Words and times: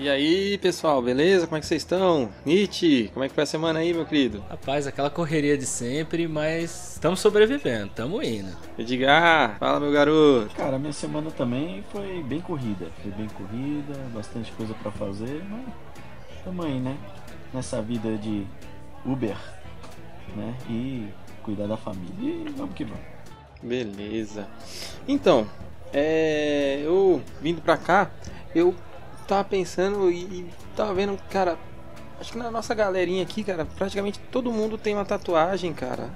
E 0.00 0.08
aí, 0.08 0.56
pessoal, 0.58 1.02
beleza? 1.02 1.48
Como 1.48 1.56
é 1.56 1.60
que 1.60 1.66
vocês 1.66 1.82
estão? 1.82 2.30
Nietzsche, 2.46 3.10
como 3.12 3.24
é 3.24 3.28
que 3.28 3.34
foi 3.34 3.42
a 3.42 3.46
semana 3.46 3.80
aí, 3.80 3.92
meu 3.92 4.06
querido? 4.06 4.44
Rapaz, 4.48 4.86
aquela 4.86 5.10
correria 5.10 5.58
de 5.58 5.66
sempre, 5.66 6.28
mas 6.28 6.92
estamos 6.92 7.18
sobrevivendo, 7.18 7.86
estamos 7.86 8.24
indo. 8.24 8.56
Edgar, 8.78 9.58
fala, 9.58 9.80
meu 9.80 9.90
garoto. 9.90 10.54
Cara, 10.54 10.78
minha 10.78 10.92
semana 10.92 11.32
também 11.32 11.82
foi 11.90 12.22
bem 12.22 12.40
corrida. 12.40 12.86
Foi 13.02 13.10
bem 13.10 13.26
corrida, 13.30 13.94
bastante 14.14 14.52
coisa 14.52 14.72
pra 14.74 14.92
fazer, 14.92 15.42
mas 15.50 15.66
tamo 16.44 16.62
aí, 16.62 16.78
né? 16.78 16.96
Nessa 17.52 17.82
vida 17.82 18.16
de 18.18 18.46
Uber, 19.04 19.36
né? 20.36 20.54
E 20.70 21.08
cuidar 21.42 21.66
da 21.66 21.76
família. 21.76 22.34
E 22.46 22.48
vamos 22.56 22.72
que 22.76 22.84
vamos. 22.84 23.02
Beleza. 23.60 24.46
Então, 25.08 25.44
é, 25.92 26.82
eu 26.84 27.20
vindo 27.42 27.60
pra 27.60 27.76
cá, 27.76 28.12
eu 28.54 28.72
tava 29.28 29.44
pensando 29.44 30.10
e, 30.10 30.22
e 30.22 30.46
tava 30.74 30.94
vendo, 30.94 31.16
cara, 31.30 31.58
acho 32.18 32.32
que 32.32 32.38
na 32.38 32.50
nossa 32.50 32.74
galerinha 32.74 33.22
aqui, 33.22 33.44
cara, 33.44 33.66
praticamente 33.76 34.18
todo 34.32 34.50
mundo 34.50 34.78
tem 34.78 34.94
uma 34.94 35.04
tatuagem, 35.04 35.72
cara. 35.72 36.10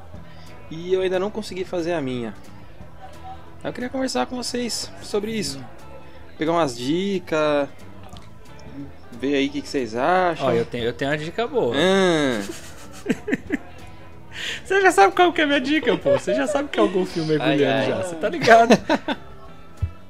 E 0.71 0.93
eu 0.93 1.03
ainda 1.03 1.19
não 1.19 1.31
consegui 1.31 1.65
fazer 1.65 1.93
a 1.93 2.01
minha. 2.01 2.35
Eu 3.63 3.73
queria 3.73 3.91
conversar 3.91 4.27
com 4.27 4.37
vocês 4.37 4.91
sobre 5.03 5.31
isso. 5.33 5.63
Pegar 6.39 6.53
umas 6.53 6.77
dicas, 6.77 7.69
ver 9.13 9.35
aí 9.37 9.47
o 9.47 9.51
que, 9.51 9.63
que 9.63 9.69
vocês 9.69 9.95
acham. 9.95 10.47
Ó, 10.47 10.53
eu 10.53 10.65
tenho, 10.65 10.85
eu 10.85 10.93
tenho 10.93 11.11
uma 11.11 11.19
dica 11.19 11.47
boa. 11.47 11.77
Ah, 11.77 12.43
Você 14.65 14.81
já 14.81 14.91
sabe 14.91 15.15
qual 15.15 15.33
que 15.33 15.41
é 15.43 15.45
a 15.45 15.47
minha 15.47 15.61
dica, 15.61 15.97
pô. 15.99 16.13
Você 16.13 16.35
já 16.35 16.47
sabe 16.47 16.69
que 16.71 16.81
é 16.81 16.83
o 16.83 16.89
golfinho 16.89 17.27
mergulhando 17.27 17.63
Ai, 17.63 17.83
ai. 17.83 17.89
já. 17.89 18.03
Você 18.03 18.17
tá 18.17 18.29
ligado? 18.29 18.73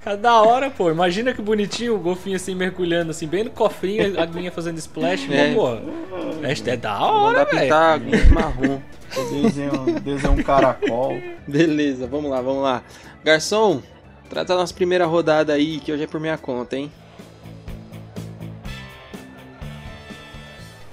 Cada 0.05 0.43
hora, 0.43 0.69
pô. 0.69 0.91
Imagina 0.91 1.33
que 1.33 1.41
bonitinho 1.41 1.95
o 1.95 1.99
golfinho 1.99 2.35
assim 2.35 2.55
mergulhando, 2.55 3.13
assim, 3.13 3.27
bem 3.27 3.45
no 3.45 3.51
cofrinho, 3.51 4.19
a 4.19 4.25
aguinha 4.25 4.51
fazendo 4.51 4.79
splash. 4.79 5.31
É. 5.31 5.55
Pô, 5.55 5.75
é, 5.75 6.71
é 6.73 6.77
da 6.77 7.01
hora, 7.01 7.45
velho. 7.45 7.61
pintar 7.61 8.01
de 8.01 8.33
marrom. 8.33 8.81
Eu 9.17 9.31
desenho, 9.31 10.01
desenho 10.01 10.33
um 10.33 10.43
caracol. 10.43 11.21
Beleza, 11.47 12.07
vamos 12.07 12.31
lá, 12.31 12.41
vamos 12.41 12.63
lá. 12.63 12.83
Garçom, 13.23 13.81
trata 14.29 14.55
a 14.55 14.57
nossa 14.57 14.75
primeira 14.75 15.07
rodada 15.07 15.53
aí, 15.53 15.79
que 15.79 15.93
hoje 15.93 16.03
é 16.03 16.07
por 16.07 16.19
minha 16.21 16.37
conta, 16.37 16.77
hein? 16.77 16.91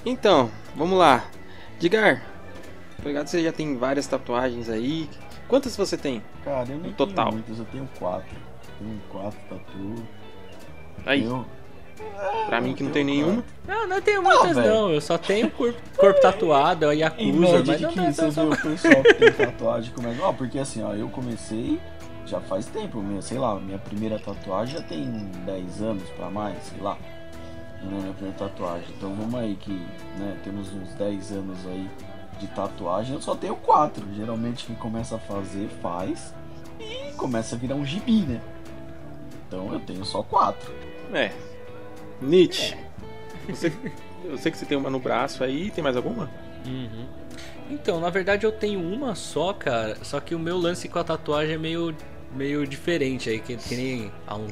Então, 0.06 0.52
vamos 0.76 0.98
lá. 1.00 1.26
Digar, 1.80 2.22
obrigado 3.00 3.28
você 3.28 3.42
já 3.42 3.52
tem 3.52 3.76
várias 3.78 4.06
tatuagens 4.06 4.70
aí. 4.70 5.10
Quantas 5.48 5.76
você 5.76 5.98
tem? 5.98 6.22
Cara, 6.44 6.68
eu 6.70 6.78
nem 6.78 6.92
No 6.92 6.96
total. 6.96 7.26
tenho 7.26 7.38
muitas, 7.38 7.58
eu 7.58 7.66
tenho 7.66 7.90
quatro. 7.98 8.49
Tenho 8.80 9.02
quatro 9.10 9.40
tatu. 9.50 10.04
Aí, 11.06 11.24
Eu, 11.24 11.46
pra 12.48 12.62
mim 12.62 12.74
que 12.74 12.84
não 12.84 12.92
tem 12.92 13.04
nenhuma. 13.04 13.44
Não, 13.68 13.88
não 13.88 14.02
tenho 14.02 14.24
muitas 14.24 14.56
velho. 14.56 14.68
não. 14.74 14.90
Eu 14.90 15.02
só 15.02 15.18
tenho 15.18 15.52
corpo, 15.52 15.80
corpo 15.98 16.22
tatuado, 16.22 16.88
a 16.88 16.96
Em 16.96 17.00
Yakuza, 17.00 17.40
média 17.40 17.64
mas 17.66 17.78
de 17.78 17.84
não, 17.84 17.92
que 17.92 18.00
não, 18.00 18.14
você 18.14 18.22
não, 18.22 18.32
vê 18.32 18.42
o 18.42 18.62
pessoal 18.62 19.04
que 19.04 19.14
tem 19.14 19.32
tatuagem 19.32 19.94
começa. 19.94 20.24
Ó, 20.24 20.34
porque 20.34 20.60
assim, 20.60 20.84
ó, 20.84 20.94
eu 20.94 21.10
comecei 21.10 21.80
já 22.26 22.40
faz 22.40 22.68
tempo, 22.68 23.02
minha, 23.02 23.22
sei 23.22 23.38
lá, 23.40 23.60
minha 23.60 23.80
primeira 23.80 24.20
tatuagem 24.20 24.76
já 24.76 24.84
tem 24.84 25.30
10 25.46 25.82
anos 25.82 26.10
pra 26.12 26.30
mais, 26.30 26.58
sei 26.64 26.80
lá. 26.80 26.98
Não 27.84 27.98
é 27.98 28.02
minha 28.02 28.14
primeira 28.14 28.38
tatuagem. 28.38 28.88
Então 28.96 29.14
vamos 29.16 29.36
aí 29.36 29.56
que, 29.60 29.72
né, 30.18 30.38
temos 30.44 30.72
uns 30.74 30.94
10 30.94 31.32
anos 31.32 31.58
aí 31.66 31.90
de 32.40 32.48
tatuagem, 32.48 33.16
eu 33.16 33.22
só 33.22 33.36
tenho 33.36 33.56
quatro. 33.56 34.06
Geralmente 34.16 34.66
quem 34.66 34.76
começa 34.76 35.16
a 35.16 35.20
fazer 35.20 35.68
faz 35.82 36.34
e 36.80 37.12
começa 37.14 37.56
a 37.56 37.60
virar 37.60 37.76
um 37.76 37.86
gibi, 37.86 38.22
né? 38.22 38.40
Então 39.50 39.74
eu 39.74 39.80
tenho 39.80 40.06
só 40.06 40.22
quatro. 40.24 40.72
É. 41.14 41.32
Nietzsche. 42.22 42.76
Você, 43.50 43.74
eu 44.24 44.38
sei 44.38 44.52
que 44.52 44.58
você 44.60 44.66
tem 44.66 44.78
uma 44.78 44.90
no 44.92 45.00
braço 45.00 45.44
aí, 45.44 45.72
tem 45.72 45.84
mais 45.84 45.98
alguma? 45.98 46.30
Uhum. 46.66 47.06
Então, 47.72 48.00
na 48.00 48.10
verdade 48.12 48.46
eu 48.46 48.52
tenho 48.52 48.80
uma 48.80 49.16
só, 49.16 49.52
cara. 49.54 49.98
Só 50.04 50.20
que 50.20 50.36
o 50.36 50.40
meu 50.40 50.58
lance 50.58 50.88
com 50.88 51.00
a 51.00 51.04
tatuagem 51.04 51.56
é 51.56 51.58
meio, 51.58 51.96
meio 52.36 52.68
diferente 52.68 53.30
aí. 53.30 53.40
Que, 53.40 53.56
que 53.58 53.76
nem 53.76 54.12
há 54.28 54.36
um- 54.36 54.48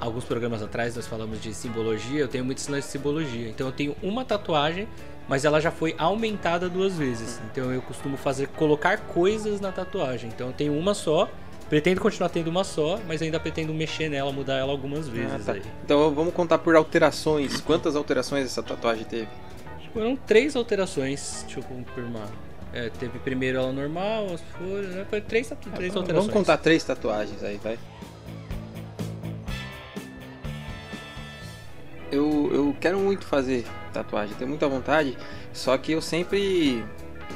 alguns 0.00 0.24
programas 0.24 0.62
atrás 0.62 0.96
nós 0.96 1.06
falamos 1.06 1.42
de 1.42 1.52
simbologia. 1.52 2.20
Eu 2.20 2.28
tenho 2.28 2.44
muito 2.44 2.58
esse 2.58 2.70
lance 2.70 2.86
de 2.86 2.92
simbologia. 2.92 3.48
Então 3.50 3.66
eu 3.66 3.72
tenho 3.72 3.94
uma 4.02 4.24
tatuagem, 4.24 4.88
mas 5.28 5.44
ela 5.44 5.60
já 5.60 5.70
foi 5.70 5.94
aumentada 5.98 6.68
duas 6.70 6.96
vezes. 6.96 7.38
Então 7.50 7.70
eu 7.72 7.82
costumo 7.82 8.16
fazer 8.16 8.48
colocar 8.48 8.96
coisas 8.98 9.60
na 9.60 9.72
tatuagem. 9.72 10.30
Então 10.34 10.46
eu 10.46 10.52
tenho 10.54 10.72
uma 10.78 10.94
só. 10.94 11.28
Pretendo 11.68 12.00
continuar 12.00 12.30
tendo 12.30 12.48
uma 12.48 12.64
só, 12.64 12.98
mas 13.06 13.20
ainda 13.20 13.38
pretendo 13.38 13.74
mexer 13.74 14.08
nela, 14.08 14.32
mudar 14.32 14.54
ela 14.54 14.72
algumas 14.72 15.06
vezes 15.06 15.32
Ah, 15.34 15.38
tá. 15.44 15.52
aí. 15.52 15.62
Então 15.84 16.14
vamos 16.14 16.32
contar 16.32 16.58
por 16.58 16.74
alterações. 16.74 17.60
Quantas 17.60 17.94
alterações 17.94 18.46
essa 18.46 18.62
tatuagem 18.62 19.04
teve? 19.04 19.28
Foram 19.92 20.16
três 20.16 20.56
alterações, 20.56 21.42
deixa 21.46 21.60
eu 21.60 21.64
confirmar. 21.64 22.28
É, 22.72 22.88
teve 22.90 23.18
primeiro 23.18 23.58
ela 23.58 23.72
normal, 23.72 24.26
as 24.32 24.40
folhas, 24.58 24.94
né? 24.94 25.06
Foi 25.08 25.20
três, 25.20 25.48
três 25.74 25.94
alterações. 25.96 26.26
Vamos 26.26 26.32
contar 26.32 26.56
três 26.58 26.82
tatuagens 26.84 27.42
aí, 27.42 27.58
vai. 27.62 27.78
Eu, 32.10 32.50
eu 32.52 32.76
quero 32.80 32.98
muito 32.98 33.26
fazer 33.26 33.66
tatuagem, 33.92 34.34
tenho 34.36 34.48
muita 34.48 34.66
vontade, 34.66 35.16
só 35.52 35.76
que 35.76 35.92
eu 35.92 36.00
sempre 36.00 36.82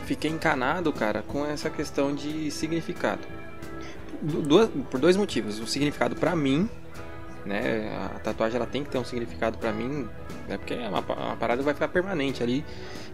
fiquei 0.06 0.30
encanado, 0.30 0.90
cara, 0.92 1.22
com 1.22 1.44
essa 1.44 1.68
questão 1.68 2.14
de 2.14 2.50
significado. 2.50 3.20
Du- 4.22 4.42
duas- 4.42 4.70
por 4.90 5.00
dois 5.00 5.16
motivos. 5.16 5.58
O 5.58 5.66
significado 5.66 6.14
pra 6.16 6.34
mim, 6.36 6.68
né? 7.44 7.90
A 8.14 8.18
tatuagem 8.20 8.56
ela 8.56 8.66
tem 8.66 8.84
que 8.84 8.90
ter 8.90 8.98
um 8.98 9.04
significado 9.04 9.58
pra 9.58 9.72
mim, 9.72 10.08
né? 10.48 10.56
Porque 10.58 10.74
é 10.74 10.88
uma, 10.88 11.00
uma 11.00 11.36
parada 11.36 11.62
vai 11.62 11.74
ficar 11.74 11.88
permanente 11.88 12.42
ali, 12.42 12.64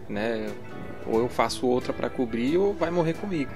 né? 0.08 0.50
Ou 1.06 1.20
eu 1.20 1.28
faço 1.28 1.66
outra 1.66 1.92
pra 1.92 2.10
cobrir 2.10 2.56
ou 2.58 2.74
vai 2.74 2.90
morrer 2.90 3.14
comigo. 3.14 3.50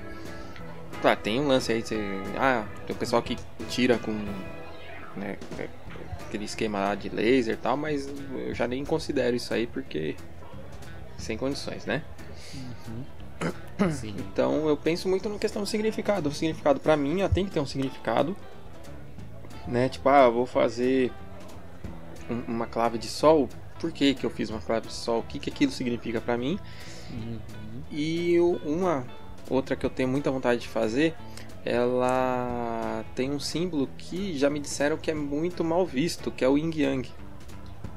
Claro, 1.03 1.19
tem 1.21 1.41
um 1.41 1.49
lance 1.49 1.73
aí, 1.73 1.83
você, 1.83 1.99
ah, 2.39 2.65
tem 2.87 2.95
o 2.95 2.99
pessoal 2.99 3.21
que 3.23 3.37
tira 3.69 3.99
com 3.99 4.13
né, 5.17 5.37
aquele 6.27 6.45
esquema 6.45 6.79
lá 6.79 6.95
de 6.95 7.09
laser 7.09 7.55
e 7.55 7.57
tal, 7.57 7.77
mas 7.77 8.09
eu 8.47 8.55
já 8.55 8.67
nem 8.69 8.85
considero 8.85 9.35
isso 9.37 9.53
aí 9.53 9.67
porque 9.67 10.15
sem 11.19 11.37
condições, 11.37 11.85
né? 11.87 12.03
Sim. 13.91 14.15
Então 14.19 14.69
eu 14.69 14.77
penso 14.77 15.09
muito 15.09 15.29
na 15.29 15.39
questão 15.39 15.63
do 15.63 15.69
significado. 15.69 16.29
O 16.29 16.33
significado 16.33 16.79
pra 16.81 16.97
mim 16.97 17.19
tem 17.33 17.45
que 17.45 17.51
ter 17.51 17.61
um 17.61 17.67
significado, 17.67 18.37
né? 19.67 19.89
Tipo, 19.89 20.09
ah, 20.09 20.25
eu 20.25 20.33
vou 20.33 20.47
fazer 20.47 21.13
um- 22.31 22.43
uma 22.53 22.67
clave 22.67 22.99
de 22.99 23.09
sol. 23.09 23.49
Por 23.81 23.91
que, 23.91 24.15
que 24.15 24.25
eu 24.25 24.31
fiz 24.31 24.51
uma 24.51 24.61
clave 24.61 24.87
de 24.87 24.93
sol? 24.93 25.21
O 25.21 25.23
que, 25.25 25.39
que 25.39 25.51
aquilo 25.51 25.73
significa 25.73 26.21
pra 26.21 26.37
mim? 26.39 26.59
Uhum. 27.11 27.39
E 27.91 28.39
o- 28.39 28.61
uma 28.65 29.05
outra 29.51 29.75
que 29.75 29.85
eu 29.85 29.91
tenho 29.91 30.09
muita 30.09 30.31
vontade 30.31 30.61
de 30.61 30.69
fazer, 30.69 31.15
ela 31.65 33.05
tem 33.15 33.31
um 33.31 33.41
símbolo 33.41 33.89
que 33.99 34.37
já 34.39 34.49
me 34.49 34.61
disseram 34.61 34.97
que 34.97 35.11
é 35.11 35.15
muito 35.15 35.65
mal 35.65 35.85
visto, 35.85 36.31
que 36.31 36.45
é 36.45 36.49
o 36.49 36.57
Yin 36.57 36.71
Yang. 36.75 37.11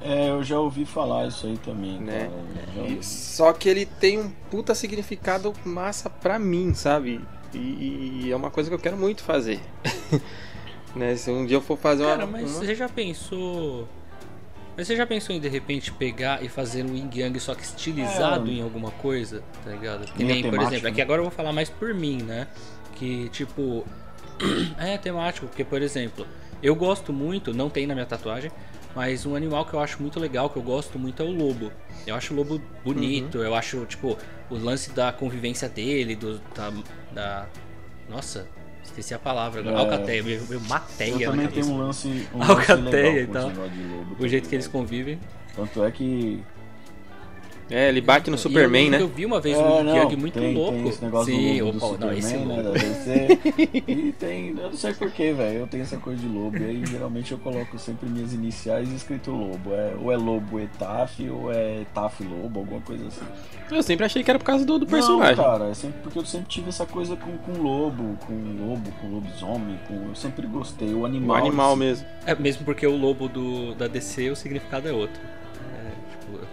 É, 0.02 0.30
eu 0.30 0.44
já 0.44 0.60
ouvi 0.60 0.86
falar 0.86 1.28
isso 1.28 1.48
aí 1.48 1.58
também, 1.58 2.00
Né? 2.00 2.30
cara. 2.76 3.02
Só 3.02 3.54
que 3.54 3.68
ele 3.68 3.86
tem 3.86 4.20
um 4.20 4.30
puta 4.52 4.76
significado 4.76 5.54
massa 5.64 6.10
pra 6.10 6.38
mim, 6.38 6.74
sabe? 6.74 7.20
E, 7.54 8.22
e 8.26 8.32
é 8.32 8.36
uma 8.36 8.52
coisa 8.52 8.70
que 8.70 8.76
eu 8.76 8.80
quero 8.80 8.98
muito 8.98 9.24
fazer. 9.24 9.60
né? 10.96 11.16
Se 11.16 11.32
um 11.32 11.46
dia 11.46 11.58
eu 11.58 11.62
for 11.62 11.78
fazer 11.78 12.04
uma. 12.04 12.12
Cara, 12.16 12.28
mas 12.28 12.52
uma- 12.52 12.60
você 12.66 12.76
já 12.76 12.88
pensou. 12.90 13.88
Mas 14.78 14.88
você 14.88 14.96
já 14.98 15.06
pensou 15.08 15.34
em 15.34 15.40
de 15.40 15.48
repente 15.48 15.92
pegar 15.94 16.44
e 16.44 16.50
fazer 16.50 16.84
um 16.84 16.94
yin 16.94 17.10
yang 17.16 17.40
só 17.40 17.56
que 17.56 17.64
estilizado 17.64 18.50
É. 18.50 18.54
em 18.56 18.62
alguma 18.62 18.92
coisa, 18.92 19.42
tá 19.64 19.72
ligado? 19.72 20.06
Que 20.12 20.24
nem, 20.24 20.44
por 20.44 20.62
exemplo, 20.62 20.88
aqui 20.90 20.98
né? 20.98 21.04
agora 21.04 21.20
eu 21.22 21.24
vou 21.24 21.32
falar 21.32 21.54
mais 21.54 21.70
por 21.70 21.94
mim, 21.94 22.22
né? 22.22 22.48
Que 22.96 23.30
tipo. 23.30 23.86
é 24.78 24.98
temático, 24.98 25.48
porque 25.48 25.64
por 25.64 25.82
exemplo, 25.82 26.28
eu 26.62 26.76
gosto 26.76 27.14
muito, 27.14 27.54
não 27.54 27.70
tem 27.70 27.88
na 27.88 27.94
minha 27.94 28.06
tatuagem, 28.06 28.52
mas 28.96 29.26
um 29.26 29.36
animal 29.36 29.66
que 29.66 29.74
eu 29.74 29.80
acho 29.80 30.02
muito 30.02 30.20
legal, 30.20 30.50
que 30.50 30.58
eu 30.58 30.64
gosto 30.64 30.98
muito 30.98 31.22
é 31.22 31.26
o 31.26 31.32
lobo. 31.32 31.72
Eu 32.08 32.16
acho 32.16 32.34
o 32.34 32.38
lobo 32.38 32.62
bonito, 32.84 33.40
eu 33.40 33.54
acho, 33.56 33.86
tipo, 33.86 34.18
o 34.50 34.56
lance 34.56 34.92
da 34.92 35.12
convivência 35.12 35.68
dele, 35.68 36.16
do, 36.16 36.40
da, 36.56 36.72
da- 37.14 37.46
Nossa, 38.10 38.48
esqueci 38.84 39.14
a 39.14 39.20
palavra 39.20 39.60
agora. 39.62 39.76
É. 39.76 39.80
Alcateia, 39.80 40.24
meu, 40.24 40.42
meu 40.48 40.60
mateia 40.62 41.12
Eu 41.14 41.20
na 41.36 41.44
também 41.44 41.48
tenho 41.48 41.66
um 41.76 41.78
lance, 41.80 42.28
um 42.34 42.42
Alcateia 42.42 42.78
lance 42.84 42.98
e 42.98 43.26
legal 43.26 43.34
tal. 43.34 43.50
negócio 43.50 43.72
de 43.72 43.84
lobo 43.84 44.16
O 44.24 44.28
jeito 44.28 44.48
que 44.50 44.56
eles 44.56 44.66
né? 44.68 44.72
convivem. 44.72 45.20
Tanto 45.56 45.84
é 45.84 45.92
que 45.92 46.44
É, 47.70 47.90
ele 47.90 48.02
bate 48.02 48.30
no 48.30 48.36
E 48.36 48.40
Superman, 48.40 48.86
eu, 48.86 48.92
né? 48.92 49.02
Eu 49.02 49.08
vi 49.08 49.26
uma 49.26 49.40
vez 49.40 49.58
É, 49.58 49.62
um 49.62 49.84
não, 49.84 49.96
Yang 49.96 50.16
muito 50.18 50.40
tem, 50.40 50.54
louco. 50.54 50.74
Tem 50.74 50.88
esse 50.88 51.04
negócio 51.04 51.34
Sim, 51.34 51.58
do 51.60 51.72
do 51.72 51.86
opa, 51.86 52.06
não, 52.06 52.14
esse 52.14 52.30
Superman, 52.30 52.58
né, 52.58 52.62
lobo. 52.62 52.74
da 52.74 52.80
DC. 52.80 53.40
e 53.88 54.12
tem, 54.12 54.50
eu 54.50 54.56
não 54.56 54.74
sei 54.74 54.94
porquê, 54.94 55.34
velho, 55.34 55.60
eu 55.60 55.68
tenho 55.68 55.84
essa 55.84 55.98
coisa 55.98 56.20
de 56.22 56.28
lobo. 56.28 56.58
E 56.58 56.64
aí, 56.66 56.86
geralmente, 56.86 57.32
eu 57.32 57.38
coloco 57.38 57.80
sempre 57.80 58.10
minhas 58.10 58.34
iniciais 58.34 58.92
escrito 58.92 59.32
lobo. 59.32 59.74
É, 59.74 59.94
ou 60.00 60.12
é 60.12 60.18
lobo 60.18 60.60
etaf, 60.60 61.28
ou 61.30 61.52
é 61.52 61.82
etaf 61.82 62.24
lobo, 62.24 62.60
alguma 62.60 62.82
coisa 62.82 63.08
assim. 63.08 63.26
Eu 63.72 63.82
sempre 63.82 64.06
achei 64.06 64.22
que 64.24 64.30
era 64.30 64.38
por 64.38 64.46
causa 64.46 64.66
do, 64.66 64.78
do 64.78 64.86
personagem. 64.86 65.36
Não, 65.38 65.44
cara, 65.44 65.70
é 65.70 65.74
sempre, 65.74 66.02
porque 66.04 66.20
eu 66.20 66.26
sempre 66.26 66.48
tive 66.48 66.70
essa 66.70 66.86
coisa 66.86 67.16
com, 67.16 67.36
com 67.38 67.62
lobo, 67.62 68.18
com 68.28 68.34
lobo, 68.60 68.92
com 69.02 69.08
lobisomem, 69.08 69.80
com, 69.88 70.10
eu 70.10 70.16
sempre 70.16 70.46
gostei. 70.46 70.94
O 70.94 71.06
o 71.06 71.06
animal. 71.06 71.38
animal 71.38 71.70
em 71.72 71.74
si. 71.74 71.80
mesmo. 71.80 72.08
É 72.26 72.36
mesmo 72.36 72.66
porque 72.66 72.86
o 72.86 72.96
lobo 72.96 73.28
do, 73.28 73.76
da 73.76 73.88
DC 73.88 74.30
o 74.30 74.36
significado 74.36 74.88
é 74.88 74.92
outro. 74.92 75.22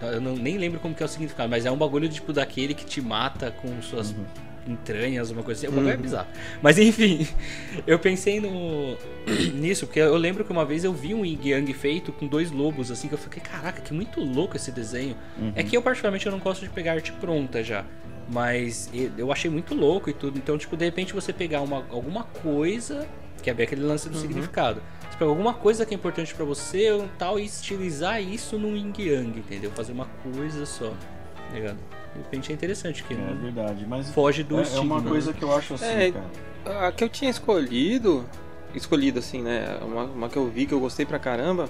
Eu 0.01 0.21
não, 0.21 0.35
nem 0.35 0.57
lembro 0.57 0.79
como 0.79 0.93
que 0.93 1.01
é 1.03 1.05
o 1.05 1.09
significado, 1.09 1.49
mas 1.49 1.65
é 1.65 1.71
um 1.71 1.77
bagulho 1.77 2.07
tipo 2.09 2.33
daquele 2.33 2.73
que 2.73 2.85
te 2.85 3.01
mata 3.01 3.51
com 3.51 3.81
suas 3.81 4.11
uhum. 4.11 4.25
entranhas, 4.67 5.31
uma 5.31 5.43
coisa 5.43 5.59
assim. 5.59 5.67
O 5.67 5.71
bagulho 5.71 5.91
é 5.91 5.93
uhum. 5.95 5.99
é 5.99 6.01
bizarro. 6.01 6.27
Mas 6.61 6.77
enfim, 6.77 7.27
eu 7.87 7.97
pensei 7.99 8.39
no 8.39 8.97
nisso, 9.53 9.85
porque 9.85 9.99
eu 9.99 10.15
lembro 10.17 10.43
que 10.43 10.51
uma 10.51 10.65
vez 10.65 10.83
eu 10.83 10.93
vi 10.93 11.13
um 11.13 11.25
Yin 11.25 11.39
Yang 11.43 11.73
feito 11.73 12.11
com 12.11 12.27
dois 12.27 12.51
lobos, 12.51 12.91
assim, 12.91 13.07
que 13.07 13.13
eu 13.13 13.19
fiquei, 13.19 13.41
caraca, 13.41 13.81
que 13.81 13.93
muito 13.93 14.19
louco 14.19 14.55
esse 14.55 14.71
desenho. 14.71 15.15
Uhum. 15.37 15.53
É 15.55 15.63
que 15.63 15.75
eu, 15.75 15.81
particularmente, 15.81 16.25
eu 16.25 16.31
não 16.31 16.39
gosto 16.39 16.61
de 16.61 16.69
pegar 16.69 16.93
arte 16.93 17.11
pronta 17.13 17.63
já. 17.63 17.85
Mas 18.31 18.89
eu 19.17 19.31
achei 19.31 19.51
muito 19.51 19.75
louco 19.75 20.09
e 20.09 20.13
tudo. 20.13 20.37
Então, 20.37 20.57
tipo, 20.57 20.77
de 20.77 20.85
repente 20.85 21.13
você 21.13 21.33
pegar 21.33 21.61
uma, 21.61 21.85
alguma 21.89 22.23
coisa, 22.23 23.07
que 23.41 23.49
é 23.49 23.53
bem 23.53 23.65
aquele 23.65 23.83
lance 23.83 24.07
do 24.09 24.15
uhum. 24.15 24.21
significado. 24.21 24.81
Você 25.13 25.19
pega 25.19 25.29
alguma 25.29 25.53
coisa 25.53 25.85
que 25.85 25.93
é 25.93 25.95
importante 25.95 26.33
para 26.33 26.43
você 26.43 26.91
um 26.91 27.07
tal 27.07 27.39
e 27.39 27.45
estilizar 27.45 28.19
isso 28.19 28.57
no 28.57 28.75
Yin 28.75 28.91
Yang, 28.97 29.39
entendeu? 29.39 29.69
Fazer 29.69 29.91
uma 29.91 30.07
coisa 30.23 30.65
só, 30.65 30.89
tá 30.89 31.53
ligado? 31.53 31.77
De 32.15 32.17
repente 32.17 32.51
é 32.51 32.55
interessante 32.55 33.03
que 33.03 33.13
É 33.13 33.33
verdade, 33.39 33.85
mas 33.87 34.09
foge 34.09 34.43
do 34.43 34.57
é, 34.57 34.63
estigma. 34.63 34.95
É 34.95 34.99
uma 34.99 35.03
coisa 35.07 35.31
que 35.31 35.43
eu 35.43 35.55
acho 35.55 35.75
assim, 35.75 35.85
é, 35.85 36.11
cara. 36.11 36.87
A 36.87 36.91
que 36.91 37.03
eu 37.03 37.09
tinha 37.09 37.29
escolhido, 37.29 38.25
escolhido 38.73 39.19
assim, 39.19 39.43
né? 39.43 39.77
Uma, 39.83 40.05
uma 40.05 40.29
que 40.29 40.37
eu 40.37 40.49
vi 40.49 40.65
que 40.65 40.73
eu 40.73 40.79
gostei 40.79 41.05
pra 41.05 41.19
caramba 41.19 41.69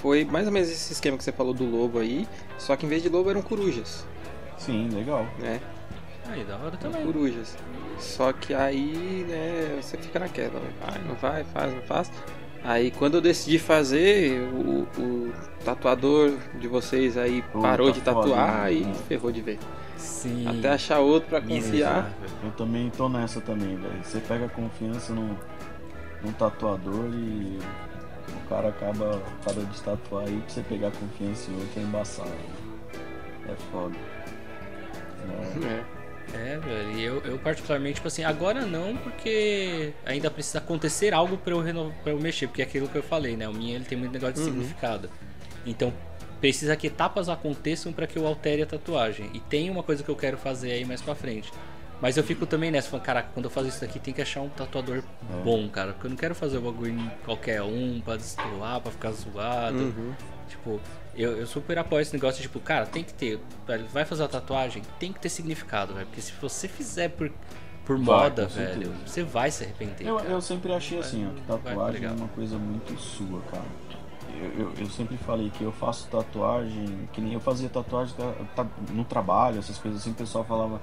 foi 0.00 0.24
mais 0.24 0.46
ou 0.46 0.52
menos 0.52 0.70
esse 0.70 0.92
esquema 0.92 1.18
que 1.18 1.24
você 1.24 1.32
falou 1.32 1.52
do 1.52 1.64
lobo 1.64 1.98
aí, 1.98 2.24
só 2.56 2.76
que 2.76 2.86
em 2.86 2.88
vez 2.88 3.02
de 3.02 3.08
lobo 3.08 3.30
eram 3.30 3.42
corujas. 3.42 4.06
Sim, 4.56 4.88
legal. 4.90 5.26
Né? 5.40 5.60
Aí, 6.28 6.44
da 6.44 6.56
hora 6.56 6.76
também. 6.76 7.04
Corujas. 7.04 7.56
Só 7.98 8.32
que 8.32 8.54
aí, 8.54 9.26
né, 9.28 9.78
você 9.80 9.96
fica 9.96 10.18
naquela, 10.18 10.60
vai, 10.80 10.98
não 11.02 11.14
vai, 11.16 11.44
faz, 11.44 11.74
não 11.74 11.82
faz. 11.82 12.10
Aí 12.62 12.90
quando 12.90 13.14
eu 13.14 13.20
decidi 13.20 13.58
fazer, 13.58 14.40
o, 14.52 14.86
o 15.00 15.32
tatuador 15.64 16.32
de 16.58 16.66
vocês 16.66 17.16
aí 17.16 17.42
parou 17.62 17.90
de 17.90 18.00
tatuar 18.00 18.24
foda, 18.24 18.70
né? 18.70 18.72
e 18.72 18.94
ferrou 19.06 19.30
de 19.30 19.40
ver. 19.40 19.58
Sim. 19.96 20.46
Até 20.46 20.70
achar 20.70 20.98
outro 20.98 21.28
pra 21.28 21.40
confiar. 21.40 22.12
Eu 22.42 22.50
também 22.52 22.90
tô 22.90 23.08
nessa 23.08 23.40
também, 23.40 23.76
velho. 23.76 24.04
Você 24.04 24.20
pega 24.20 24.48
confiança 24.48 25.12
num, 25.12 25.34
num 26.22 26.32
tatuador 26.32 27.10
e 27.12 27.58
o 28.28 28.48
cara 28.48 28.68
acaba, 28.68 29.22
acaba 29.40 29.64
de 29.64 29.82
tatuar 29.82 30.26
aí 30.26 30.36
pra 30.36 30.48
você 30.48 30.62
pegar 30.62 30.90
confiança 30.92 31.50
em 31.50 31.54
outro 31.54 31.80
é 31.80 31.82
embaçado. 31.82 32.30
É 33.48 33.54
foda. 33.72 33.96
É. 35.28 35.66
É, 35.66 35.84
velho, 36.58 36.90
e 36.92 37.04
eu, 37.04 37.22
eu 37.24 37.38
particularmente, 37.38 37.96
tipo 37.96 38.08
assim, 38.08 38.24
agora 38.24 38.66
não, 38.66 38.96
porque 38.96 39.92
ainda 40.04 40.30
precisa 40.30 40.58
acontecer 40.58 41.14
algo 41.14 41.36
pra 41.36 41.52
eu, 41.52 41.60
renovar, 41.60 41.96
pra 42.02 42.12
eu 42.12 42.20
mexer, 42.20 42.46
porque 42.46 42.62
é 42.62 42.64
aquilo 42.64 42.88
que 42.88 42.96
eu 42.96 43.02
falei, 43.02 43.36
né? 43.36 43.48
O 43.48 43.54
minha 43.54 43.76
ele 43.76 43.84
tem 43.84 43.96
muito 43.96 44.12
negócio 44.12 44.34
de 44.34 44.40
uhum. 44.40 44.46
significado. 44.46 45.10
Então, 45.64 45.92
precisa 46.40 46.76
que 46.76 46.86
etapas 46.86 47.28
aconteçam 47.28 47.92
para 47.92 48.06
que 48.06 48.18
eu 48.18 48.26
altere 48.26 48.62
a 48.62 48.66
tatuagem. 48.66 49.30
E 49.34 49.40
tem 49.40 49.70
uma 49.70 49.82
coisa 49.82 50.02
que 50.02 50.08
eu 50.08 50.16
quero 50.16 50.36
fazer 50.36 50.72
aí 50.72 50.84
mais 50.84 51.00
pra 51.00 51.14
frente. 51.14 51.50
Mas 52.00 52.16
eu 52.16 52.22
fico 52.22 52.46
também 52.46 52.70
nessa, 52.70 52.88
falando, 52.88 53.04
caraca, 53.04 53.30
quando 53.34 53.46
eu 53.46 53.50
faço 53.50 53.68
isso 53.68 53.80
daqui 53.80 53.98
tem 53.98 54.14
que 54.14 54.22
achar 54.22 54.40
um 54.40 54.48
tatuador 54.48 54.98
é. 54.98 55.42
bom, 55.42 55.68
cara. 55.68 55.92
Porque 55.92 56.06
eu 56.06 56.10
não 56.10 56.16
quero 56.16 56.34
fazer 56.34 56.58
o 56.58 56.60
bagulho 56.60 56.92
em 56.92 57.10
qualquer 57.24 57.62
um 57.62 58.00
pra 58.00 58.16
destoar, 58.16 58.80
pra 58.80 58.92
ficar 58.92 59.10
zoado. 59.10 59.78
Uhum. 59.78 60.14
Tipo, 60.48 60.80
eu, 61.14 61.36
eu 61.36 61.46
super 61.46 61.78
apoio 61.78 62.02
esse 62.02 62.12
negócio 62.12 62.36
de, 62.36 62.42
tipo, 62.42 62.60
cara, 62.60 62.86
tem 62.86 63.04
que 63.04 63.14
ter. 63.14 63.40
Vai 63.92 64.04
fazer 64.04 64.22
uma 64.22 64.28
tatuagem, 64.28 64.82
tem 64.98 65.12
que 65.12 65.20
ter 65.20 65.28
significado, 65.28 65.94
velho. 65.94 66.06
Porque 66.06 66.20
se 66.20 66.32
você 66.40 66.66
fizer 66.66 67.10
por, 67.10 67.30
por 67.84 67.96
vai, 67.96 68.24
moda, 68.24 68.46
velho, 68.46 68.92
você 69.06 69.22
vai 69.22 69.50
se 69.50 69.64
arrepender. 69.64 70.06
Eu, 70.06 70.18
eu 70.20 70.40
sempre 70.40 70.72
achei 70.72 70.98
assim, 70.98 71.26
ó, 71.26 71.34
que 71.34 71.42
tatuagem 71.42 72.04
é 72.04 72.10
uma 72.10 72.28
coisa 72.28 72.58
muito 72.58 72.98
sua, 72.98 73.40
cara. 73.50 73.64
Eu, 74.40 74.66
eu, 74.66 74.72
eu, 74.78 74.86
sempre 74.86 75.16
falei 75.16 75.50
que 75.50 75.64
eu 75.64 75.72
faço 75.72 76.06
tatuagem, 76.08 77.08
que 77.12 77.20
nem 77.20 77.32
eu 77.32 77.40
fazia 77.40 77.68
tatuagem 77.68 78.14
no 78.90 79.04
trabalho, 79.04 79.58
essas 79.58 79.78
coisas 79.78 80.00
assim, 80.00 80.12
o 80.12 80.14
pessoal 80.14 80.44
falava 80.44 80.80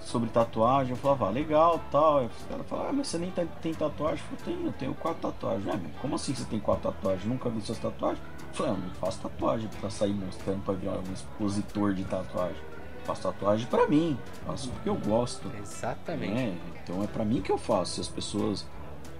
sobre 0.00 0.30
tatuagem, 0.30 0.92
eu 0.92 0.96
falava, 0.96 1.26
ah, 1.26 1.30
legal, 1.30 1.80
tal. 1.90 2.24
Os 2.24 2.42
caras 2.48 2.66
falavam, 2.66 2.90
ah, 2.90 2.92
mas 2.94 3.08
você 3.08 3.18
nem 3.18 3.30
tá, 3.30 3.44
tem 3.62 3.74
tatuagem? 3.74 4.24
Eu 4.30 4.38
falei, 4.38 4.56
tenho, 4.56 4.68
eu 4.68 4.72
tenho 4.72 4.94
quatro 4.94 5.30
tatuagens. 5.30 5.68
Ah, 5.68 5.78
como 6.00 6.14
assim 6.14 6.34
você 6.34 6.44
tem 6.44 6.58
quatro 6.58 6.90
tatuagens? 6.90 7.24
Nunca 7.26 7.50
vi 7.50 7.60
suas 7.60 7.78
tatuagens? 7.78 8.20
Eu 8.48 8.54
falei, 8.54 8.72
ah, 8.72 8.76
não 8.76 8.90
faço 8.94 9.20
tatuagem 9.20 9.68
pra 9.80 9.90
sair 9.90 10.12
mostrando 10.12 10.62
pra 10.64 10.74
virar 10.74 10.98
um 10.98 11.12
expositor 11.12 11.94
de 11.94 12.04
tatuagem. 12.04 12.56
faço 13.04 13.22
tatuagem 13.22 13.66
pra 13.66 13.86
mim, 13.86 14.18
faço 14.46 14.70
porque 14.70 14.88
eu 14.88 14.96
gosto. 14.96 15.50
Exatamente. 15.60 16.32
Né? 16.32 16.58
Então 16.82 17.02
é 17.02 17.06
pra 17.06 17.24
mim 17.24 17.40
que 17.40 17.52
eu 17.52 17.58
faço. 17.58 17.94
Se 17.94 18.00
as 18.00 18.08
pessoas 18.08 18.66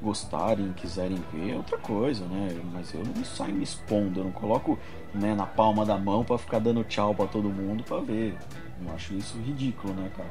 gostarem, 0.00 0.72
quiserem 0.72 1.22
ver, 1.32 1.52
é 1.52 1.56
outra 1.56 1.78
coisa, 1.78 2.24
né? 2.26 2.60
Mas 2.72 2.92
eu 2.94 3.02
não 3.04 3.24
saio 3.24 3.54
me 3.54 3.64
expondo, 3.64 4.20
eu 4.20 4.24
não 4.24 4.32
coloco 4.32 4.78
né, 5.14 5.34
na 5.34 5.46
palma 5.46 5.84
da 5.84 5.98
mão 5.98 6.24
para 6.24 6.38
ficar 6.38 6.58
dando 6.58 6.84
tchau 6.84 7.14
para 7.14 7.26
todo 7.26 7.48
mundo 7.48 7.82
para 7.84 8.00
ver. 8.00 8.36
Eu 8.84 8.94
acho 8.94 9.14
isso 9.14 9.36
ridículo, 9.38 9.94
né, 9.94 10.10
cara? 10.16 10.28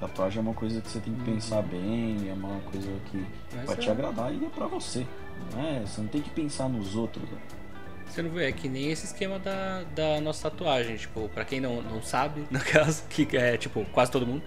Tatuagem 0.00 0.38
é 0.38 0.42
uma 0.42 0.54
coisa 0.54 0.80
que 0.80 0.88
você 0.90 1.00
tem 1.00 1.14
que 1.14 1.20
uhum. 1.20 1.34
pensar 1.36 1.62
bem, 1.62 2.28
é 2.28 2.32
uma 2.32 2.60
coisa 2.70 2.90
que 3.06 3.26
Mas 3.54 3.66
vai 3.66 3.74
é. 3.76 3.78
te 3.78 3.90
agradar 3.90 4.32
e 4.32 4.44
é 4.44 4.48
pra 4.48 4.66
você. 4.66 5.06
Não 5.52 5.62
é? 5.62 5.80
Você 5.80 6.00
não 6.00 6.08
tem 6.08 6.20
que 6.20 6.30
pensar 6.30 6.68
nos 6.68 6.96
outros. 6.96 7.28
Né? 7.28 7.38
Você 8.08 8.22
não 8.22 8.30
vê, 8.30 8.48
é 8.48 8.52
que 8.52 8.68
nem 8.68 8.90
esse 8.90 9.06
esquema 9.06 9.38
da, 9.38 9.82
da 9.94 10.20
nossa 10.20 10.50
tatuagem. 10.50 10.96
Tipo, 10.96 11.28
pra 11.28 11.44
quem 11.44 11.60
não, 11.60 11.82
não 11.82 12.02
sabe, 12.02 12.44
no 12.50 12.60
caso, 12.60 13.02
que 13.08 13.36
é 13.36 13.56
tipo 13.56 13.84
quase 13.92 14.10
todo 14.10 14.26
mundo. 14.26 14.42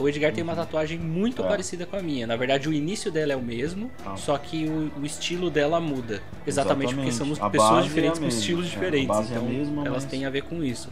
O 0.00 0.08
Edgar 0.08 0.30
uhum. 0.30 0.34
tem 0.34 0.42
uma 0.42 0.52
uhum. 0.54 0.58
tatuagem 0.58 0.98
muito 0.98 1.44
é. 1.44 1.48
parecida 1.48 1.86
com 1.86 1.96
a 1.96 2.02
minha. 2.02 2.26
Na 2.26 2.34
verdade, 2.34 2.68
o 2.68 2.72
início 2.72 3.12
dela 3.12 3.32
é 3.32 3.36
o 3.36 3.42
mesmo, 3.42 3.90
ah. 4.04 4.16
só 4.16 4.36
que 4.36 4.66
o, 4.66 4.90
o, 5.00 5.06
estilo 5.06 5.48
dela 5.50 5.80
muda. 5.80 6.20
Exatamente, 6.44 6.90
Exatamente. 6.90 6.94
porque 6.94 7.12
somos 7.12 7.40
a 7.40 7.48
pessoas 7.48 7.84
é 7.84 7.88
diferentes 7.88 8.18
é 8.18 8.22
com 8.22 8.28
estilos 8.28 8.66
diferentes. 8.68 9.30
então, 9.30 9.44
mesma, 9.44 9.86
elas 9.86 10.02
mas... 10.02 10.10
têm 10.10 10.26
a 10.26 10.30
ver 10.30 10.42
com 10.42 10.64
isso. 10.64 10.90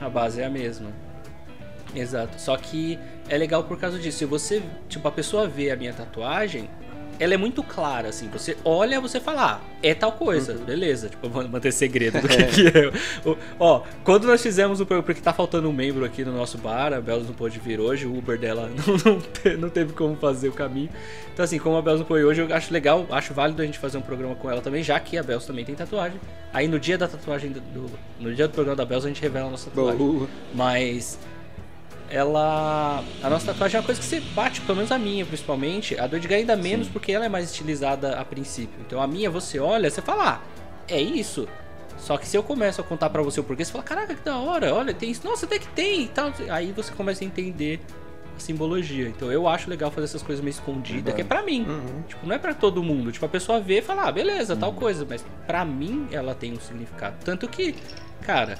É. 0.00 0.04
A 0.06 0.08
base 0.08 0.40
é 0.40 0.46
a 0.46 0.50
mesma. 0.50 0.90
Exato. 1.94 2.40
Só 2.40 2.56
que 2.56 2.98
é 3.28 3.36
legal 3.36 3.64
por 3.64 3.78
causa 3.78 3.98
disso. 3.98 4.18
Se 4.18 4.24
você, 4.24 4.62
tipo, 4.88 5.06
a 5.06 5.12
pessoa 5.12 5.46
vê 5.46 5.70
a 5.70 5.76
minha 5.76 5.92
tatuagem, 5.92 6.68
ela 7.18 7.34
é 7.34 7.36
muito 7.36 7.62
clara, 7.62 8.08
assim. 8.08 8.28
Você 8.30 8.56
olha, 8.64 9.00
você 9.00 9.20
fala, 9.20 9.54
ah, 9.54 9.60
é 9.82 9.94
tal 9.94 10.12
coisa, 10.12 10.54
uhum. 10.54 10.64
beleza. 10.64 11.08
Tipo, 11.08 11.28
manter 11.48 11.72
segredo 11.72 12.20
do 12.20 12.28
que, 12.28 12.36
que 12.44 12.66
é. 12.68 12.92
Ó, 13.58 13.82
quando 14.04 14.26
nós 14.26 14.42
fizemos 14.42 14.80
o. 14.80 14.86
Porque 14.86 15.20
tá 15.20 15.32
faltando 15.32 15.68
um 15.68 15.72
membro 15.72 16.04
aqui 16.04 16.24
no 16.24 16.32
nosso 16.32 16.58
bar, 16.58 16.92
a 16.92 17.00
Belos 17.00 17.26
não 17.26 17.34
pôde 17.34 17.58
vir 17.58 17.80
hoje, 17.80 18.06
o 18.06 18.16
Uber 18.16 18.38
dela 18.38 18.70
não, 18.86 19.12
não, 19.12 19.58
não 19.58 19.70
teve 19.70 19.92
como 19.92 20.16
fazer 20.16 20.48
o 20.48 20.52
caminho. 20.52 20.90
Então, 21.32 21.44
assim, 21.44 21.58
como 21.58 21.76
a 21.76 21.82
Belos 21.82 22.00
não 22.00 22.06
foi 22.06 22.24
hoje, 22.24 22.40
eu 22.40 22.54
acho 22.54 22.72
legal, 22.72 23.06
acho 23.10 23.34
válido 23.34 23.60
a 23.62 23.64
gente 23.64 23.78
fazer 23.78 23.98
um 23.98 24.02
programa 24.02 24.34
com 24.34 24.50
ela 24.50 24.60
também, 24.60 24.82
já 24.82 24.98
que 24.98 25.18
a 25.18 25.22
Belos 25.22 25.44
também 25.44 25.64
tem 25.64 25.74
tatuagem. 25.74 26.18
Aí 26.52 26.66
no 26.68 26.80
dia 26.80 26.96
da 26.96 27.06
tatuagem, 27.06 27.52
do, 27.52 27.86
no 28.18 28.34
dia 28.34 28.48
do 28.48 28.54
programa 28.54 28.76
da 28.76 28.84
Belos, 28.84 29.04
a 29.04 29.08
gente 29.08 29.20
revela 29.20 29.48
a 29.48 29.50
nossa 29.50 29.70
tatuagem. 29.70 30.28
Mas 30.54 31.18
ela. 32.10 33.02
A 33.22 33.30
nossa 33.30 33.46
tatuagem 33.46 33.76
é 33.76 33.80
uma 33.80 33.86
coisa 33.86 34.00
que 34.00 34.06
você 34.06 34.20
bate, 34.20 34.60
pelo 34.60 34.76
menos 34.76 34.92
a 34.92 34.98
minha, 34.98 35.24
principalmente. 35.24 35.98
A 35.98 36.06
do 36.06 36.16
Edgar 36.16 36.38
ainda 36.38 36.56
menos, 36.56 36.86
Sim. 36.86 36.92
porque 36.92 37.12
ela 37.12 37.24
é 37.24 37.28
mais 37.28 37.50
estilizada 37.50 38.18
a 38.18 38.24
princípio. 38.24 38.80
Então 38.86 39.00
a 39.00 39.06
minha, 39.06 39.30
você 39.30 39.58
olha, 39.58 39.90
você 39.90 40.02
fala, 40.02 40.34
ah, 40.34 40.40
é 40.88 41.00
isso. 41.00 41.48
Só 41.98 42.16
que 42.16 42.26
se 42.26 42.36
eu 42.36 42.42
começo 42.42 42.80
a 42.80 42.84
contar 42.84 43.10
para 43.10 43.22
você 43.22 43.40
o 43.40 43.44
porquê, 43.44 43.64
você 43.64 43.72
fala, 43.72 43.84
caraca, 43.84 44.14
que 44.14 44.22
da 44.22 44.36
hora, 44.38 44.74
olha, 44.74 44.92
tem 44.92 45.10
isso, 45.10 45.26
nossa, 45.26 45.46
até 45.46 45.58
que 45.58 45.68
tem 45.68 46.04
e 46.04 46.08
tal. 46.08 46.32
Aí 46.50 46.72
você 46.72 46.92
começa 46.92 47.24
a 47.24 47.26
entender 47.26 47.80
a 48.36 48.40
simbologia. 48.40 49.08
Então 49.08 49.32
eu 49.32 49.48
acho 49.48 49.68
legal 49.70 49.90
fazer 49.90 50.04
essas 50.04 50.22
coisas 50.22 50.44
meio 50.44 50.52
escondidas, 50.52 51.14
que 51.14 51.22
é 51.22 51.24
pra 51.24 51.42
mim. 51.42 51.66
Uhum. 51.66 52.02
Tipo, 52.06 52.26
não 52.26 52.34
é 52.34 52.38
para 52.38 52.54
todo 52.54 52.82
mundo. 52.82 53.10
Tipo, 53.10 53.26
a 53.26 53.28
pessoa 53.28 53.60
vê 53.60 53.78
e 53.78 53.82
fala, 53.82 54.04
ah, 54.04 54.12
beleza, 54.12 54.54
uhum. 54.54 54.60
tal 54.60 54.72
coisa. 54.74 55.06
Mas 55.08 55.24
pra 55.46 55.64
mim 55.64 56.06
ela 56.12 56.34
tem 56.34 56.52
um 56.52 56.60
significado. 56.60 57.16
Tanto 57.24 57.48
que, 57.48 57.74
cara, 58.22 58.58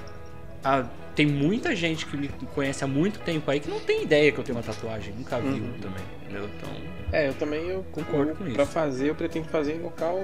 a 0.65 0.87
tem 1.17 1.27
muita 1.27 1.75
gente 1.75 2.05
que 2.05 2.15
me 2.17 2.29
conhece 2.55 2.85
há 2.85 2.87
muito 2.87 3.19
tempo 3.21 3.51
aí 3.51 3.59
que 3.59 3.71
não 3.71 3.81
tem 3.81 4.03
ideia 4.03 4.31
que 4.31 4.39
eu 4.39 4.45
tenho 4.45 4.59
uma 4.59 4.63
tatuagem, 4.63 5.15
nunca 5.17 5.41
viu 5.41 5.65
uhum. 5.65 5.73
também, 5.81 6.05
entendeu? 6.23 6.49
Então. 6.57 6.71
É, 7.11 7.29
eu 7.29 7.35
também 7.35 7.69
eu 7.69 7.83
concordo 7.91 8.33
eu, 8.33 8.37
com 8.37 8.45
isso. 8.45 8.55
Pra 8.55 8.67
fazer, 8.67 9.09
eu 9.09 9.15
pretendo 9.15 9.49
fazer 9.49 9.77
em 9.77 9.81
local. 9.81 10.21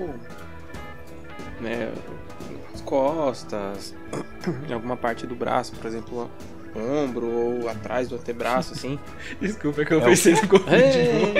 Né, 1.60 1.90
as 2.74 2.80
costas, 2.82 3.94
em 4.68 4.72
alguma 4.72 4.96
parte 4.96 5.26
do 5.26 5.34
braço, 5.34 5.72
por 5.72 5.86
exemplo, 5.86 6.30
ombro 6.76 7.26
ou 7.26 7.68
atrás 7.70 8.08
do 8.08 8.16
antebraço, 8.16 8.74
assim. 8.74 8.98
Desculpa, 9.40 9.80
é 9.82 9.84
que 9.86 9.94
eu 9.94 10.00
é 10.02 10.04
pensei 10.04 10.34
no 10.34 10.46
golfinho 10.46 10.92
de 10.92 11.02
novo. 11.08 11.38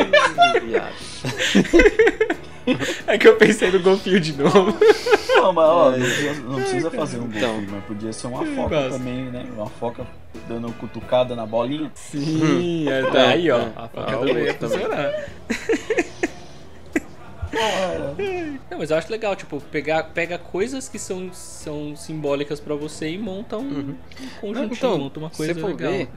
é 3.07 3.19
que 3.19 3.29
eu 3.29 3.37
pensei 3.37 3.71
no 3.71 3.81
golfinho 3.81 4.21
de 4.21 4.33
novo. 4.33 4.79
Não, 5.43 5.53
mas 5.53 5.69
ó, 5.69 5.91
não 5.91 5.99
precisa, 5.99 6.43
não 6.43 6.55
precisa 6.55 6.91
fazer 6.91 7.19
um 7.19 7.21
golfinho, 7.23 7.39
então, 7.39 7.67
mas 7.71 7.85
podia 7.85 8.13
ser 8.13 8.27
uma 8.29 8.47
foca 8.47 8.89
também, 8.91 9.25
né? 9.25 9.47
Uma 9.55 9.67
foca 9.69 10.07
dando 10.49 10.73
cutucada 10.75 11.35
na 11.35 11.47
bolinha. 11.47 11.91
Sim, 11.95 12.89
é, 12.89 13.03
tá 13.11 13.29
aí, 13.29 13.51
ó. 13.51 13.69
A 13.77 13.89
foca 13.89 14.19
também 14.19 14.45
ia 14.45 14.55
funcionar. 14.55 15.13
Não, 18.71 18.79
mas 18.79 18.91
eu 18.91 18.97
acho 18.97 19.13
legal, 19.13 19.37
tipo, 19.37 19.61
pegar, 19.61 20.05
pega 20.05 20.39
coisas 20.39 20.89
que 20.89 20.99
são, 20.99 21.33
são 21.33 21.95
simbólicas 21.95 22.59
para 22.61 22.75
você 22.75 23.11
e 23.11 23.19
monta 23.19 23.59
um, 23.59 23.61
uhum. 23.61 23.97
um 24.21 24.41
conjuntinho, 24.41 24.73
então, 24.73 24.99
monta 24.99 25.21
uma 25.21 25.31
coisa 25.31 25.67
legal. 25.67 25.93
Ver, 25.93 26.09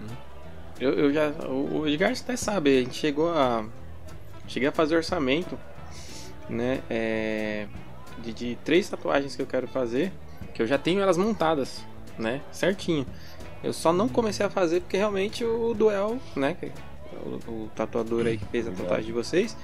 eu, 0.80 0.94
eu 0.94 1.14
já. 1.14 1.30
O 1.48 1.88
Edgar 1.88 2.12
até 2.12 2.36
sabe, 2.36 2.78
a 2.78 2.82
gente 2.82 2.96
chegou 2.96 3.30
a. 3.30 3.66
Cheguei 4.48 4.70
a 4.70 4.72
fazer 4.72 4.96
orçamento, 4.96 5.58
né? 6.50 6.82
É, 6.90 7.68
de, 8.26 8.34
de 8.34 8.58
três 8.64 8.90
tatuagens 8.90 9.36
que 9.36 9.42
eu 9.42 9.48
quero 9.48 9.68
fazer. 9.68 10.12
que 10.54 10.62
eu 10.62 10.68
já 10.68 10.78
tenho 10.78 11.02
elas 11.02 11.18
montadas, 11.18 11.84
né? 12.18 12.42
Certinho. 12.52 13.06
Eu 13.64 13.74
só 13.74 13.92
não 13.92 14.08
comecei 14.08 14.46
a 14.46 14.50
fazer 14.50 14.82
porque 14.82 14.98
realmente 14.98 15.44
o 15.44 15.74
Duel, 15.74 16.18
né? 16.36 16.56
O, 17.26 17.52
o 17.52 17.70
tatuador 17.76 18.28
aí 18.28 18.38
que 18.38 18.46
fez 18.46 18.68
a 18.68 18.72
tatuagem 18.72 19.06
de 19.06 19.12
vocês, 19.12 19.58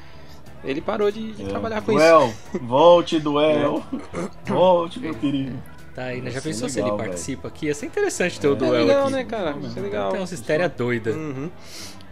ele 0.64 0.82
parou 0.82 1.12
de, 1.12 1.34
de 1.34 1.44
é. 1.44 1.48
trabalhar 1.48 1.82
com 1.82 1.94
Duel, 1.94 2.28
isso. 2.28 2.60
Volte, 2.66 3.20
Duel! 3.20 3.84
Volte, 4.46 5.00
meu 5.00 5.14
querido. 5.16 5.58
Tá 5.94 6.06
aí, 6.06 6.22
né? 6.22 6.32
Já 6.32 6.42
pensou 6.42 6.68
legal, 6.68 6.70
se 6.70 6.80
ele 6.80 6.98
participa 6.98 7.48
aqui? 7.48 7.66
Ia 7.66 7.76
ser 7.76 7.88
interessante 7.88 8.40
ter 8.40 8.48
o 8.48 8.54
é, 8.54 8.56
duelo 8.56 8.76
é 8.76 8.80
legal, 8.80 9.04
aqui. 9.04 9.12
né, 9.12 9.24
cara? 9.26 9.58
Ia 9.62 9.70
ser 9.70 9.82
legal. 9.82 10.12
Tem 10.12 10.20
uma 10.20 10.26
história 10.26 10.70
doida. 10.70 11.12
Uhum. 11.12 11.50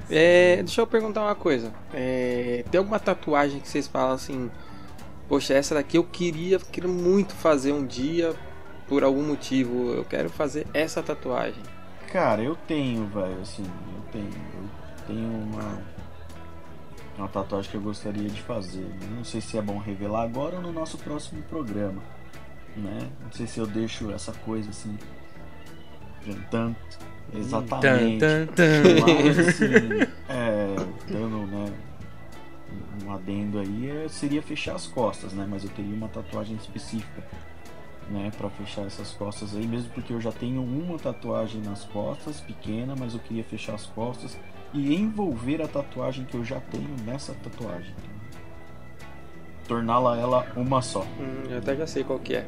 É, 0.09 0.57
deixa 0.57 0.81
eu 0.81 0.87
perguntar 0.87 1.21
uma 1.21 1.35
coisa. 1.35 1.71
É, 1.93 2.65
tem 2.69 2.77
alguma 2.77 2.99
tatuagem 2.99 3.59
que 3.59 3.67
vocês 3.67 3.87
falam 3.87 4.13
assim... 4.13 4.51
Poxa, 5.29 5.53
essa 5.53 5.75
daqui 5.75 5.95
eu 5.95 6.03
queria, 6.03 6.57
queria 6.57 6.89
muito 6.89 7.35
fazer 7.35 7.71
um 7.71 7.85
dia 7.85 8.35
por 8.87 9.03
algum 9.03 9.21
motivo. 9.21 9.93
Eu 9.93 10.03
quero 10.03 10.27
fazer 10.27 10.65
essa 10.73 11.03
tatuagem. 11.03 11.61
Cara, 12.11 12.41
eu 12.41 12.55
tenho, 12.55 13.05
velho, 13.05 13.39
assim, 13.39 13.63
eu 13.63 14.11
tenho. 14.11 14.25
Eu 14.25 15.05
tenho 15.05 15.29
uma. 15.29 15.99
Uma 17.15 17.27
tatuagem 17.27 17.69
que 17.69 17.77
eu 17.77 17.81
gostaria 17.81 18.27
de 18.27 18.41
fazer. 18.41 18.89
Não 19.15 19.23
sei 19.23 19.39
se 19.39 19.57
é 19.57 19.61
bom 19.61 19.77
revelar 19.77 20.23
agora 20.23 20.55
ou 20.55 20.61
no 20.61 20.71
nosso 20.71 20.97
próximo 20.97 21.43
programa. 21.43 22.01
Né? 22.75 23.09
Não 23.21 23.31
sei 23.31 23.45
se 23.45 23.59
eu 23.59 23.67
deixo 23.67 24.09
essa 24.11 24.31
coisa 24.31 24.69
assim. 24.69 24.97
Tanto. 26.49 26.97
Exatamente. 27.33 28.19
Tan, 28.19 28.45
tan, 28.47 28.55
tan. 28.55 29.25
Mas 29.25 29.39
assim, 29.39 29.65
é, 30.29 30.75
dando, 31.11 31.45
né? 31.47 31.71
Um 33.09 33.13
adendo 33.15 33.57
aí 33.57 33.89
é, 33.89 34.07
seria 34.07 34.41
fechar 34.41 34.75
as 34.75 34.85
costas, 34.85 35.33
né? 35.33 35.47
Mas 35.49 35.63
eu 35.63 35.69
teria 35.71 35.95
uma 35.95 36.07
tatuagem 36.07 36.55
específica 36.55 37.23
né, 38.07 38.31
para 38.37 38.49
fechar 38.51 38.85
essas 38.85 39.11
costas 39.13 39.55
aí, 39.55 39.65
mesmo 39.65 39.91
porque 39.93 40.13
eu 40.13 40.21
já 40.21 40.31
tenho 40.31 40.61
uma 40.61 40.97
tatuagem 40.97 41.59
nas 41.61 41.83
costas, 41.85 42.39
pequena, 42.41 42.95
mas 42.97 43.13
eu 43.15 43.19
queria 43.19 43.43
fechar 43.43 43.73
as 43.73 43.87
costas 43.87 44.37
e 44.73 44.93
envolver 44.95 45.61
a 45.61 45.67
tatuagem 45.67 46.25
que 46.25 46.35
eu 46.35 46.45
já 46.45 46.59
tenho 46.59 46.95
nessa 47.03 47.33
tatuagem. 47.33 47.95
Torná-la 49.67 50.17
ela 50.17 50.47
uma 50.55 50.81
só. 50.81 51.01
Hum, 51.01 51.49
eu 51.49 51.57
até 51.57 51.75
já 51.75 51.87
sei 51.87 52.03
qual 52.03 52.19
que 52.19 52.35
é. 52.35 52.47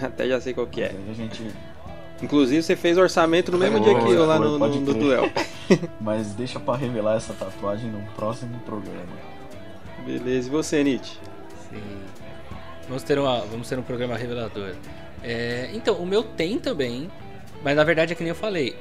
Até 0.00 0.28
já 0.28 0.40
sei 0.40 0.54
qual 0.54 0.66
que 0.66 0.82
é. 0.82 0.94
a 1.08 1.12
gente... 1.12 1.50
Inclusive 2.22 2.62
você 2.62 2.76
fez 2.76 2.96
orçamento 2.96 3.50
no 3.50 3.58
mesmo 3.58 3.80
dia 3.80 3.94
que 3.94 4.10
eu 4.10 4.24
lá 4.24 4.38
no, 4.38 4.58
no, 4.58 4.68
no 4.68 4.94
duel. 4.94 5.30
mas 6.00 6.32
deixa 6.34 6.60
para 6.60 6.78
revelar 6.78 7.16
essa 7.16 7.32
tatuagem 7.32 7.90
no 7.90 8.00
próximo 8.12 8.58
programa. 8.60 9.12
Beleza, 10.06 10.48
e 10.48 10.50
você, 10.50 10.84
Nietzsche? 10.84 11.18
Sim. 11.70 11.82
Vamos 12.88 13.02
ter, 13.02 13.18
uma, 13.18 13.40
vamos 13.40 13.68
ter 13.68 13.78
um 13.78 13.82
programa 13.82 14.16
revelador. 14.16 14.74
É, 15.22 15.70
então, 15.72 15.94
o 15.96 16.06
meu 16.06 16.22
tem 16.22 16.58
também, 16.58 17.10
mas 17.62 17.74
na 17.74 17.82
verdade 17.82 18.12
é 18.12 18.16
que 18.16 18.22
nem 18.22 18.28
eu 18.28 18.34
falei. 18.36 18.76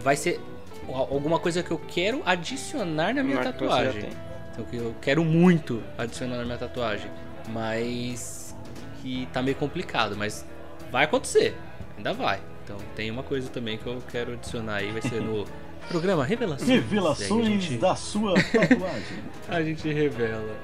Vai 0.00 0.16
ser 0.16 0.40
alguma 0.88 1.38
coisa 1.38 1.62
que 1.62 1.70
eu 1.70 1.78
quero 1.78 2.22
adicionar 2.26 3.14
na 3.14 3.22
minha 3.22 3.38
tatuagem. 3.38 4.08
Então, 4.52 4.64
que 4.64 4.76
eu 4.76 4.94
quero 5.00 5.24
muito 5.24 5.82
adicionar 5.96 6.38
na 6.38 6.44
minha 6.44 6.58
tatuagem. 6.58 7.10
Mas 7.48 8.56
que 9.00 9.28
tá 9.32 9.40
meio 9.40 9.56
complicado, 9.56 10.16
mas 10.16 10.44
vai 10.90 11.04
acontecer. 11.04 11.56
Ainda 11.96 12.12
vai. 12.12 12.40
Então 12.66 12.76
tem 12.96 13.08
uma 13.12 13.22
coisa 13.22 13.48
também 13.48 13.78
que 13.78 13.86
eu 13.86 14.02
quero 14.10 14.32
adicionar 14.32 14.78
aí, 14.78 14.90
vai 14.90 15.00
ser 15.00 15.22
no 15.22 15.46
programa 15.88 16.24
Revelações. 16.24 16.68
Revelações 16.68 17.46
gente... 17.46 17.78
da 17.78 17.94
sua 17.94 18.34
tatuagem. 18.42 19.18
a 19.48 19.62
gente 19.62 19.88
revela. 19.88 20.58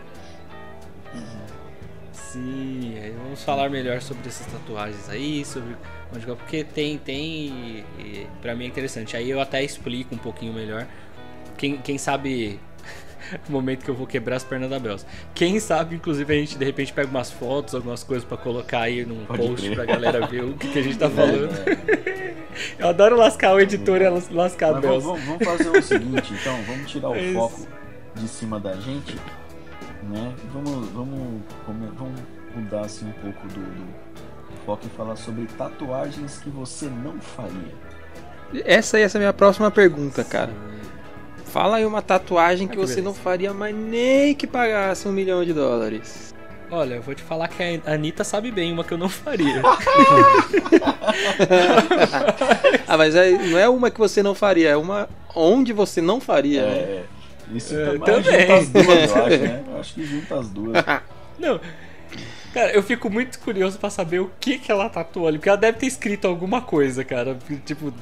Sim, 2.12 2.98
aí 3.00 3.14
vamos 3.22 3.44
falar 3.44 3.70
melhor 3.70 4.00
sobre 4.00 4.26
essas 4.26 4.46
tatuagens 4.46 5.08
aí, 5.08 5.44
sobre 5.44 5.76
onde 6.12 6.26
porque 6.26 6.64
tem, 6.64 6.98
tem, 6.98 7.46
e, 7.46 7.84
e 8.00 8.26
pra 8.40 8.56
mim 8.56 8.64
é 8.64 8.66
interessante. 8.66 9.16
Aí 9.16 9.30
eu 9.30 9.40
até 9.40 9.62
explico 9.62 10.14
um 10.14 10.18
pouquinho 10.18 10.52
melhor. 10.52 10.88
Quem, 11.56 11.76
quem 11.76 11.98
sabe 11.98 12.58
momento 13.48 13.84
que 13.84 13.90
eu 13.90 13.94
vou 13.94 14.06
quebrar 14.06 14.36
as 14.36 14.44
pernas 14.44 14.70
da 14.70 14.78
Bells. 14.78 15.06
Quem 15.34 15.58
sabe, 15.60 15.96
inclusive, 15.96 16.32
a 16.32 16.36
gente 16.36 16.56
de 16.56 16.64
repente 16.64 16.92
pega 16.92 17.08
umas 17.08 17.30
fotos, 17.30 17.74
algumas 17.74 18.02
coisas 18.02 18.24
para 18.24 18.36
colocar 18.36 18.80
aí 18.80 19.04
num 19.04 19.24
Pode 19.24 19.46
post 19.46 19.66
crer. 19.66 19.74
pra 19.74 19.84
galera 19.84 20.26
ver 20.26 20.44
o 20.44 20.54
que, 20.54 20.68
que 20.68 20.78
a 20.78 20.82
gente 20.82 20.98
tá 20.98 21.10
falando. 21.10 21.50
É, 21.68 22.34
eu 22.78 22.88
adoro 22.88 23.16
lascar 23.16 23.54
o 23.54 23.60
editor 23.60 24.00
e 24.00 24.08
lascar 24.34 24.76
a 24.76 24.80
Bells. 24.80 25.06
Vamos, 25.06 25.24
vamos 25.24 25.44
fazer 25.44 25.70
o 25.70 25.82
seguinte, 25.82 26.34
então, 26.34 26.56
vamos 26.66 26.90
tirar 26.90 27.10
o 27.10 27.14
é 27.16 27.32
foco 27.32 27.66
de 28.14 28.28
cima 28.28 28.60
da 28.60 28.74
gente 28.74 29.16
né? 30.02 30.34
Vamos, 30.52 30.88
vamos, 30.90 31.42
vamos 31.66 32.20
mudar 32.54 32.82
assim 32.82 33.06
um 33.06 33.12
pouco 33.12 33.46
do, 33.48 33.60
do 33.60 34.56
foco 34.66 34.86
e 34.86 34.96
falar 34.96 35.16
sobre 35.16 35.46
tatuagens 35.46 36.38
que 36.38 36.50
você 36.50 36.86
não 36.86 37.20
faria. 37.20 37.74
Essa 38.64 38.98
é 38.98 39.02
essa 39.02 39.18
minha 39.18 39.32
próxima 39.32 39.70
pergunta, 39.70 40.22
cara. 40.24 40.52
Fala 41.52 41.76
aí 41.76 41.84
uma 41.84 42.00
tatuagem 42.00 42.66
que, 42.66 42.72
ah, 42.72 42.76
que 42.76 42.80
você 42.80 42.94
beleza. 42.94 43.08
não 43.08 43.14
faria 43.14 43.52
mais 43.52 43.76
nem 43.76 44.34
que 44.34 44.46
pagasse 44.46 45.06
um 45.06 45.12
milhão 45.12 45.44
de 45.44 45.52
dólares. 45.52 46.34
Olha, 46.70 46.94
eu 46.94 47.02
vou 47.02 47.14
te 47.14 47.22
falar 47.22 47.46
que 47.48 47.62
a 47.62 47.92
Anitta 47.92 48.24
sabe 48.24 48.50
bem 48.50 48.72
uma 48.72 48.82
que 48.82 48.92
eu 48.92 48.96
não 48.96 49.10
faria. 49.10 49.60
ah, 52.88 52.96
mas 52.96 53.14
é, 53.14 53.32
não 53.32 53.58
é 53.58 53.68
uma 53.68 53.90
que 53.90 53.98
você 53.98 54.22
não 54.22 54.34
faria, 54.34 54.70
é 54.70 54.76
uma 54.78 55.10
onde 55.36 55.74
você 55.74 56.00
não 56.00 56.22
faria. 56.22 56.62
É. 56.62 56.64
Né? 56.64 57.04
Isso 57.54 57.76
é, 57.76 57.98
também. 57.98 58.22
Junta 58.22 58.54
as 58.54 58.68
duas, 58.70 59.10
eu 59.10 59.24
acho, 59.26 59.36
né? 59.36 59.62
Eu 59.68 59.78
acho 59.78 59.94
que 59.94 60.06
junta 60.06 60.34
as 60.38 60.48
duas. 60.48 60.84
Não. 61.38 61.60
Cara, 62.54 62.72
eu 62.72 62.82
fico 62.82 63.10
muito 63.10 63.38
curioso 63.38 63.78
para 63.78 63.90
saber 63.90 64.20
o 64.20 64.30
que 64.40 64.58
que 64.58 64.70
ela 64.70 64.88
tatuou 64.88 65.26
ali, 65.26 65.38
porque 65.38 65.48
ela 65.48 65.58
deve 65.58 65.78
ter 65.78 65.86
escrito 65.86 66.26
alguma 66.26 66.60
coisa, 66.62 67.02
cara. 67.02 67.36
Tipo, 67.64 67.92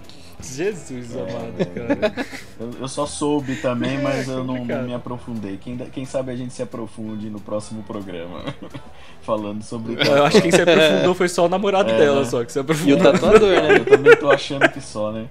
Jesus 0.43 1.15
é, 1.15 1.21
amado, 1.21 1.67
cara. 1.75 2.27
Eu, 2.59 2.71
eu, 2.81 2.89
só 2.89 3.07
soube 3.07 3.57
também, 3.57 3.97
é, 3.97 4.01
mas 4.01 4.29
eu 4.29 4.45
não, 4.45 4.65
não, 4.65 4.83
me 4.83 4.95
aprofundei. 4.95 5.57
Quem, 5.57 5.77
quem 5.77 6.05
sabe 6.05 6.33
a 6.33 6.37
gente 6.37 6.53
se 6.53 6.63
aprofunde 6.63 7.29
no 7.31 7.41
próximo 7.41 7.83
programa. 7.83 8.45
Falando 9.23 9.63
sobre. 9.63 9.95
Eu 9.95 10.25
acho 10.25 10.37
que 10.37 10.43
quem 10.43 10.53
se 10.53 10.63
aprofundou 10.63 11.15
foi 11.15 11.29
só 11.29 11.47
o 11.47 11.49
namorado 11.49 11.91
é, 11.91 11.99
dela, 11.99 12.25
só 12.25 12.45
que 12.45 12.53
se 12.53 12.59
aprofundou. 12.59 12.97
E 12.97 13.01
o 13.01 13.03
tatuador, 13.03 13.63
né? 13.63 13.77
Eu 13.79 13.85
também 13.85 14.17
tô 14.17 14.31
achando 14.31 14.69
que 14.69 14.81
só, 14.81 15.13
né? 15.13 15.27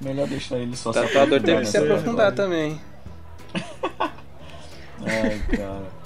Melhor 0.00 0.28
deixar 0.28 0.58
ele 0.58 0.76
só 0.76 0.90
o 0.90 0.92
se 0.92 0.98
aprofundar. 0.98 1.22
O 1.22 1.30
tatuador 1.30 1.46
teve 1.46 1.60
que 1.62 1.68
se 1.68 1.78
aprofundar 1.78 2.32
também. 2.32 2.80
Ai, 5.04 5.42
cara. 5.56 5.97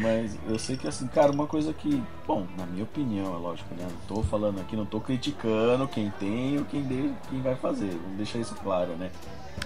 Mas 0.00 0.38
eu 0.48 0.58
sei 0.58 0.76
que 0.76 0.86
assim, 0.86 1.06
cara, 1.08 1.32
uma 1.32 1.46
coisa 1.46 1.72
que, 1.72 2.02
bom, 2.26 2.46
na 2.56 2.66
minha 2.66 2.84
opinião, 2.84 3.34
é 3.34 3.38
lógico, 3.38 3.74
né? 3.74 3.86
Não 3.88 4.16
tô 4.16 4.22
falando 4.22 4.60
aqui, 4.60 4.76
não 4.76 4.86
tô 4.86 5.00
criticando 5.00 5.86
quem 5.88 6.10
tem 6.18 6.58
ou 6.58 6.64
quem, 6.64 6.82
de, 6.82 7.12
quem 7.28 7.40
vai 7.40 7.54
fazer. 7.56 7.90
Vamos 7.90 8.16
deixar 8.16 8.38
isso 8.38 8.54
claro, 8.54 8.92
né? 8.96 9.10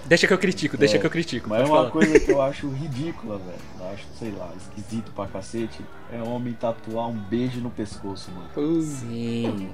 Deixa 0.05 0.27
que 0.27 0.33
eu 0.33 0.37
critico, 0.37 0.75
deixa 0.75 0.97
é, 0.97 0.99
que 0.99 1.05
eu 1.05 1.09
critico. 1.09 1.49
Mas 1.49 1.61
é 1.61 1.65
uma 1.65 1.77
falar. 1.77 1.91
coisa 1.91 2.19
que 2.19 2.31
eu 2.31 2.41
acho 2.43 2.67
ridícula, 2.69 3.37
velho. 3.37 3.57
Eu 3.79 3.93
acho, 3.93 4.05
sei 4.19 4.31
lá, 4.31 4.51
esquisito 4.57 5.11
pra 5.11 5.27
cacete. 5.27 5.81
É 6.11 6.21
homem 6.21 6.53
tatuar 6.53 7.07
um 7.07 7.13
beijo 7.13 7.59
no 7.59 7.69
pescoço, 7.69 8.29
mano. 8.31 8.81
Sim. 8.81 9.69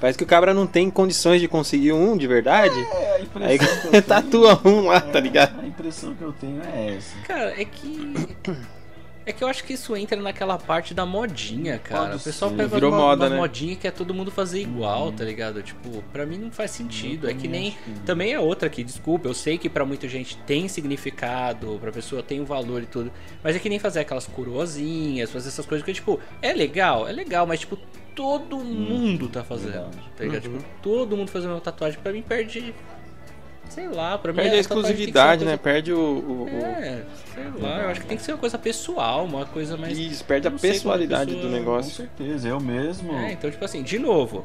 Parece 0.00 0.18
que 0.18 0.24
o 0.24 0.26
cabra 0.26 0.52
não 0.52 0.66
tem 0.66 0.90
condições 0.90 1.40
de 1.40 1.48
conseguir 1.48 1.92
um 1.92 2.16
de 2.16 2.26
verdade. 2.26 2.78
É, 2.78 3.16
a 3.16 3.20
impressão 3.20 3.48
Aí, 3.48 3.58
que 3.90 3.96
eu 3.96 4.02
tatua 4.02 4.60
um 4.64 4.86
lá, 4.88 4.96
é, 4.96 5.00
tá 5.00 5.20
ligado? 5.20 5.60
A 5.60 5.66
impressão 5.66 6.14
que 6.14 6.22
eu 6.22 6.32
tenho 6.32 6.60
é 6.62 6.96
essa. 6.96 7.16
Cara, 7.26 7.60
é 7.60 7.64
que. 7.64 8.12
É 9.24 9.32
que 9.32 9.44
eu 9.44 9.48
acho 9.48 9.62
que 9.64 9.74
isso 9.74 9.96
entra 9.96 10.20
naquela 10.20 10.58
parte 10.58 10.92
da 10.92 11.06
modinha, 11.06 11.78
cara. 11.78 12.16
O 12.16 12.20
pessoal 12.20 12.50
ser. 12.50 12.56
pega 12.56 12.88
uma, 12.88 12.96
moda, 12.96 13.24
uma 13.24 13.30
né? 13.30 13.36
modinha 13.36 13.76
que 13.76 13.86
é 13.86 13.90
todo 13.90 14.12
mundo 14.12 14.30
fazer 14.30 14.60
igual, 14.60 15.06
uhum. 15.06 15.12
tá 15.12 15.24
ligado? 15.24 15.62
Tipo, 15.62 16.02
pra 16.12 16.26
mim 16.26 16.38
não 16.38 16.50
faz 16.50 16.72
sentido. 16.72 17.28
é 17.28 17.34
que 17.34 17.46
nem. 17.46 17.72
Que... 17.72 18.00
Também 18.04 18.32
é 18.32 18.40
outra 18.40 18.66
aqui, 18.66 18.82
desculpa. 18.82 19.28
Eu 19.28 19.34
sei 19.34 19.58
que 19.58 19.68
pra 19.68 19.84
muita 19.84 20.08
gente 20.08 20.36
tem 20.38 20.66
significado, 20.68 21.78
pra 21.80 21.92
pessoa 21.92 22.22
tem 22.22 22.40
um 22.40 22.44
valor 22.44 22.82
e 22.82 22.86
tudo. 22.86 23.12
Mas 23.42 23.54
é 23.54 23.58
que 23.58 23.68
nem 23.68 23.78
fazer 23.78 24.00
aquelas 24.00 24.26
coroazinhas, 24.26 25.30
fazer 25.30 25.48
essas 25.48 25.66
coisas 25.66 25.84
que, 25.84 25.92
tipo, 25.92 26.18
é 26.40 26.52
legal, 26.52 27.06
é 27.06 27.12
legal, 27.12 27.46
mas, 27.46 27.60
tipo, 27.60 27.78
todo 28.14 28.56
hum, 28.56 28.64
mundo 28.64 29.28
tá 29.28 29.44
fazendo. 29.44 29.90
Tá 30.16 30.24
ligado? 30.24 30.46
Uhum. 30.46 30.58
Tipo, 30.58 30.70
todo 30.82 31.16
mundo 31.16 31.30
fazendo 31.30 31.52
uma 31.52 31.60
tatuagem. 31.60 31.98
Pra 32.00 32.12
mim 32.12 32.22
perde 32.22 32.74
Sei 33.68 33.88
lá, 33.88 34.18
pra 34.18 34.34
Perde 34.34 34.50
mim. 34.50 34.56
a 34.56 34.60
exclusividade, 34.60 35.44
né? 35.44 35.56
Perde 35.56 35.92
o. 35.92 35.98
o 35.98 36.48
é, 36.48 37.04
sei 37.34 37.44
lá, 37.58 37.82
eu 37.82 37.88
acho 37.88 38.00
que 38.02 38.06
tem 38.06 38.16
que 38.16 38.22
ser 38.22 38.32
uma 38.32 38.38
coisa 38.38 38.58
pessoal, 38.58 39.24
uma 39.24 39.46
coisa 39.46 39.76
mais. 39.76 39.96
Isso, 39.96 40.24
perde 40.24 40.46
a 40.46 40.50
pessoalidade 40.50 41.34
do 41.34 41.48
negócio. 41.48 41.90
Com 41.90 41.96
certeza, 41.96 42.48
eu 42.48 42.60
mesmo. 42.60 43.14
É, 43.14 43.32
então, 43.32 43.50
tipo 43.50 43.64
assim, 43.64 43.82
de 43.82 43.98
novo. 43.98 44.44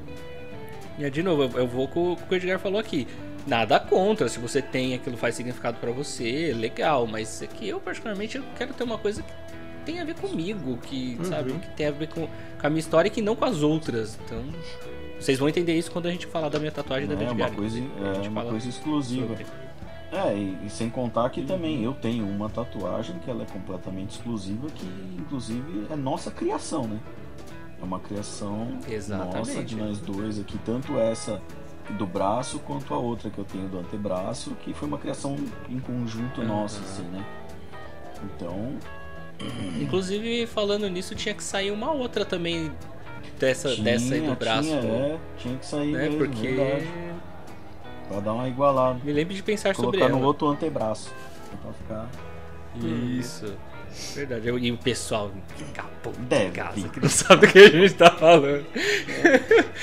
De 1.11 1.21
novo, 1.21 1.57
eu 1.57 1.67
vou 1.67 1.87
com 1.87 2.13
o 2.13 2.15
que 2.15 2.33
o 2.33 2.35
Edgar 2.35 2.57
falou 2.57 2.79
aqui. 2.79 3.07
Nada 3.45 3.79
contra, 3.79 4.27
se 4.27 4.39
você 4.39 4.61
tem 4.61 4.93
aquilo 4.93 5.15
faz 5.15 5.35
significado 5.35 5.77
para 5.77 5.91
você, 5.91 6.53
legal, 6.53 7.07
mas 7.07 7.41
aqui 7.41 7.69
eu 7.69 7.79
particularmente 7.79 8.37
eu 8.37 8.43
quero 8.57 8.73
ter 8.73 8.83
uma 8.83 8.97
coisa 8.97 9.21
que 9.21 9.31
tem 9.85 10.01
a 10.01 10.03
ver 10.03 10.15
comigo, 10.15 10.77
que, 10.83 11.15
uhum. 11.17 11.25
sabe, 11.25 11.53
que 11.53 11.69
tem 11.69 11.87
a 11.87 11.91
ver 11.91 12.09
com, 12.09 12.27
com 12.27 12.67
a 12.67 12.69
minha 12.69 12.81
história 12.81 13.07
e 13.07 13.11
que 13.11 13.21
não 13.21 13.37
com 13.37 13.45
as 13.45 13.61
outras. 13.61 14.19
Então, 14.25 14.43
vocês 15.19 15.39
vão 15.39 15.49
entender 15.49 15.77
isso 15.77 15.91
quando 15.91 16.07
a 16.07 16.11
gente 16.11 16.27
falar 16.27 16.49
da 16.49 16.59
minha 16.59 16.71
tatuagem 16.71 17.07
da 17.07 17.15
é, 17.15 17.31
uma 17.31 17.49
coisa, 17.51 17.79
é 17.79 18.27
uma 18.27 18.43
coisa 18.45 18.69
exclusiva. 18.69 19.27
Sobre. 19.27 19.45
É, 20.11 20.33
e, 20.35 20.57
e, 20.65 20.69
sem 20.69 20.89
contar 20.89 21.29
que 21.29 21.41
também 21.41 21.83
eu 21.83 21.93
tenho 21.93 22.25
uma 22.25 22.49
tatuagem 22.49 23.19
que 23.19 23.29
ela 23.29 23.43
é 23.43 23.45
completamente 23.45 24.11
exclusiva, 24.11 24.67
que 24.69 24.85
inclusive 25.19 25.87
é 25.91 25.95
nossa 25.95 26.31
criação, 26.31 26.87
né? 26.87 26.99
É 27.79 27.83
uma 27.83 27.99
criação 27.99 28.79
Exatamente. 28.87 29.37
nossa 29.37 29.63
de 29.63 29.75
nós 29.75 29.99
dois 29.99 30.39
aqui, 30.39 30.57
tanto 30.65 30.97
essa 30.97 31.41
do 31.97 32.05
braço 32.07 32.59
quanto 32.59 32.93
a 32.93 32.97
outra 32.97 33.29
que 33.29 33.37
eu 33.37 33.43
tenho 33.43 33.67
do 33.67 33.79
antebraço, 33.79 34.51
que 34.63 34.73
foi 34.73 34.87
uma 34.87 34.97
criação 34.97 35.35
em 35.69 35.79
conjunto 35.79 36.41
Uhum. 36.41 36.47
nossa, 36.47 36.79
assim, 36.81 37.03
né? 37.03 37.25
Então, 38.23 38.77
Inclusive, 39.79 40.47
falando 40.47 40.89
nisso, 40.89 41.13
tinha 41.15 41.33
que 41.35 41.43
sair 41.43 41.71
uma 41.71 41.91
outra 41.91 42.25
também 42.25 42.71
dessa, 43.39 43.69
tinha, 43.69 43.83
dessa 43.83 44.13
aí 44.13 44.21
do 44.21 44.35
braço. 44.35 44.69
tinha, 44.69 44.79
é, 44.79 45.17
tinha 45.37 45.57
que 45.57 45.65
sair 45.65 45.91
né? 45.91 46.03
mesmo, 46.09 46.17
Porque. 46.19 46.47
verdade. 46.47 46.87
Pra 48.07 48.19
dar 48.21 48.33
uma 48.33 48.47
igualada. 48.47 48.99
Me 49.03 49.11
lembro 49.11 49.33
de 49.33 49.43
pensar 49.43 49.75
sobre 49.75 49.97
Colocar 49.99 50.05
ela. 50.11 50.19
no 50.19 50.25
outro 50.25 50.47
antebraço. 50.47 51.13
Pra 51.61 51.73
ficar. 51.73 52.09
Isso. 53.19 53.53
Verdade. 54.15 54.47
E 54.49 54.71
o 54.71 54.77
pessoal 54.77 55.31
fica 55.55 55.83
puto 56.03 56.19
em 56.19 56.23
Deve. 56.25 56.51
casa 56.51 56.87
que 56.89 56.99
não 57.01 57.09
sabe 57.09 57.47
do 57.47 57.51
que 57.51 57.59
a 57.59 57.69
gente 57.69 57.93
tá 57.95 58.11
falando. 58.11 58.65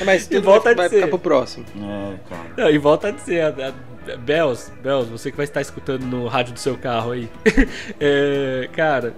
Mas 0.04 0.30
E 0.30 0.38
volta 0.38 0.70
a 0.70 0.74
vai 0.74 0.86
dizer. 0.86 0.96
ficar 0.98 1.08
pro 1.08 1.18
próximo. 1.18 1.66
É, 1.76 2.16
cara. 2.28 2.50
Não, 2.56 2.70
e 2.70 2.78
volta 2.78 3.08
a 3.08 3.10
dizer, 3.10 3.40
a, 3.42 3.68
a, 3.68 4.16
Bels, 4.18 4.70
Bels, 4.82 5.08
você 5.08 5.30
que 5.30 5.36
vai 5.36 5.44
estar 5.44 5.60
escutando 5.60 6.04
no 6.04 6.26
rádio 6.28 6.52
do 6.54 6.58
seu 6.60 6.76
carro 6.78 7.12
aí. 7.12 7.28
É, 8.00 8.68
cara, 8.72 9.14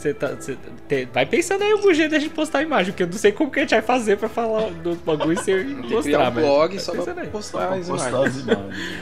você 0.00 0.14
tá. 0.14 0.28
você 0.28 0.56
te- 0.88 1.06
vai 1.12 1.24
pensando 1.26 1.62
aí 1.62 1.72
algum 1.72 1.92
jeito 1.94 2.10
de 2.10 2.16
a 2.16 2.20
gente 2.20 2.34
postar 2.34 2.58
a 2.58 2.62
imagem, 2.62 2.92
porque 2.92 3.02
eu 3.02 3.06
não 3.08 3.18
sei 3.18 3.32
como 3.32 3.50
que 3.50 3.58
a 3.58 3.62
gente 3.62 3.70
vai 3.70 3.82
fazer 3.82 4.16
pra 4.16 4.28
falar 4.28 4.70
do 4.70 4.94
bagulho 4.96 5.38
sem 5.42 5.64
mostrar, 5.64 6.02
criar 6.02 6.18
um 6.18 6.22
mas 6.24 6.34
blog 6.34 6.68
vai 6.70 6.78
só 6.78 6.92
pra 6.92 7.22
aí. 7.22 7.28
postar 7.28 7.72
as 7.74 7.88
postar 7.88 8.08
imagens. 8.10 8.36
as 8.36 8.42
imagens. 8.42 8.98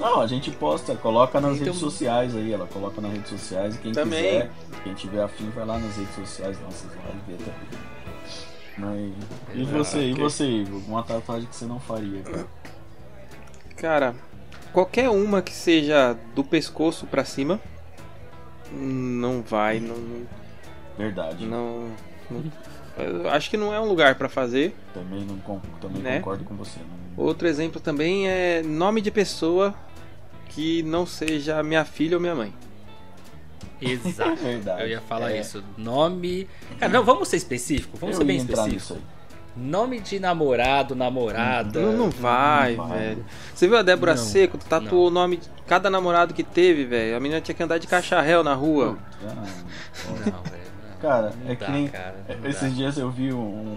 Não, 0.00 0.20
a 0.20 0.26
gente 0.26 0.50
posta, 0.50 0.94
coloca 0.96 1.40
nas 1.40 1.52
Então- 1.54 1.66
redes 1.66 1.78
sociais 1.80 2.34
aí, 2.36 2.52
ela 2.52 2.66
coloca 2.66 3.00
nas 3.00 3.12
redes 3.12 3.30
sociais 3.30 3.76
e 3.76 3.78
quem 3.78 3.92
Também. 3.92 4.22
quiser, 4.24 4.50
quem 4.82 4.94
tiver 4.94 5.22
afim, 5.22 5.48
vai 5.54 5.64
lá 5.64 5.78
nas 5.78 5.96
redes 5.96 6.14
sociais 6.14 6.60
nossas 6.60 6.90
lá 6.96 7.02
e 7.28 7.30
vê 7.30 7.36
também. 7.38 7.82
Mas, 8.78 9.12
e 9.54 9.60
Exato, 9.62 9.76
você, 9.78 9.98
e 10.00 10.12
ok. 10.12 10.24
você, 10.24 10.44
Igor? 10.46 10.80
Uma 10.88 11.02
tatuagem 11.04 11.46
que 11.48 11.54
você 11.54 11.66
não 11.66 11.78
faria, 11.78 12.20
cara? 12.22 12.46
Cara, 13.76 14.14
qualquer 14.72 15.08
uma 15.10 15.42
que 15.42 15.52
seja 15.52 16.16
do 16.34 16.42
pescoço 16.42 17.06
pra 17.06 17.24
cima, 17.24 17.60
não 18.72 19.42
vai, 19.42 19.80
não. 19.80 19.96
Verdade. 20.98 21.46
não, 21.46 21.88
não- 22.30 23.30
acho 23.30 23.48
que 23.50 23.56
não 23.56 23.72
é 23.74 23.80
um 23.80 23.86
lugar 23.86 24.14
pra 24.16 24.28
fazer. 24.28 24.74
Também 24.92 25.24
não 25.24 25.60
também 25.80 26.02
Né? 26.02 26.18
concordo 26.18 26.44
com 26.44 26.54
você. 26.54 26.78
Não... 27.16 27.24
Outro 27.24 27.46
exemplo 27.48 27.80
também 27.80 28.28
é 28.28 28.62
nome 28.62 29.00
de 29.00 29.10
pessoa 29.10 29.74
que 30.48 30.82
não 30.82 31.06
seja 31.06 31.62
minha 31.62 31.84
filha 31.84 32.16
ou 32.16 32.20
minha 32.20 32.34
mãe. 32.34 32.52
Exato. 33.80 34.36
Verdade. 34.42 34.82
Eu 34.82 34.88
ia 34.88 35.00
falar 35.00 35.32
É, 35.32 35.40
isso. 35.40 35.62
Nome. 35.76 36.46
Cara, 36.78 36.92
não, 36.92 37.04
vamos 37.04 37.28
ser 37.28 37.36
específico. 37.36 37.96
Vamos 37.98 38.16
eu 38.16 38.20
ser 38.20 38.26
bem 38.26 38.36
específico. 38.36 38.98
Nome 39.54 40.00
de 40.00 40.18
namorado, 40.18 40.94
namorada. 40.94 41.80
Não, 41.80 41.92
não 41.92 42.10
vai, 42.10 42.74
não 42.74 42.88
vai. 42.88 42.98
velho. 42.98 43.26
Você 43.54 43.68
viu 43.68 43.76
a 43.76 43.82
Débora 43.82 44.14
Não, 44.14 44.22
Seco? 44.22 44.56
Tatuou 44.56 45.08
o 45.08 45.10
nome 45.10 45.36
de 45.36 45.48
cada 45.66 45.90
namorado 45.90 46.32
que 46.32 46.42
teve, 46.42 46.86
velho. 46.86 47.16
A 47.16 47.20
menina 47.20 47.40
tinha 47.40 47.54
que 47.54 47.62
andar 47.62 47.76
de 47.78 47.86
cacharel 47.86 48.42
na 48.42 48.54
rua. 48.54 48.96
Ah, 49.22 49.34
Não, 49.34 50.14
velho. 50.14 50.32
não. 50.32 50.98
Cara, 51.02 51.32
Não 51.44 51.50
é 51.50 51.54
dá, 51.56 51.66
que 51.66 51.72
nem. 51.72 51.88
cara, 51.88 52.14
Esses 52.44 52.62
dá. 52.70 52.76
dias 52.76 52.96
eu 52.96 53.10
vi 53.10 53.32
um, 53.32 53.76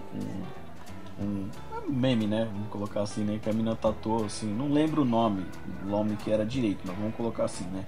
um, 1.20 1.22
um 1.25 1.50
meme, 1.89 2.25
né? 2.27 2.48
Vamos 2.51 2.70
colocar 2.70 3.01
assim, 3.01 3.24
né? 3.24 3.39
Que 3.41 3.50
a 3.50 3.53
mina 3.53 3.75
tatuou 3.75 4.25
assim. 4.25 4.48
Não 4.53 4.72
lembro 4.72 5.01
o 5.01 5.05
nome, 5.05 5.46
o 5.84 5.89
nome 5.89 6.15
que 6.15 6.32
era 6.32 6.45
direito, 6.45 6.80
mas 6.86 6.95
vamos 6.97 7.15
colocar 7.15 7.45
assim, 7.45 7.65
né? 7.65 7.84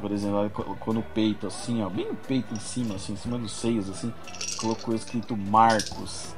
Por 0.00 0.10
exemplo, 0.10 0.38
ela 0.38 0.50
colocou 0.50 0.92
no 0.92 1.02
peito 1.02 1.46
assim, 1.46 1.82
ó, 1.82 1.88
bem 1.88 2.08
no 2.08 2.14
peito 2.16 2.52
em 2.52 2.58
cima, 2.58 2.96
assim, 2.96 3.12
em 3.12 3.16
cima 3.16 3.38
dos 3.38 3.52
seios, 3.52 3.88
assim, 3.88 4.12
colocou 4.60 4.94
escrito 4.94 5.36
Marcos, 5.36 6.34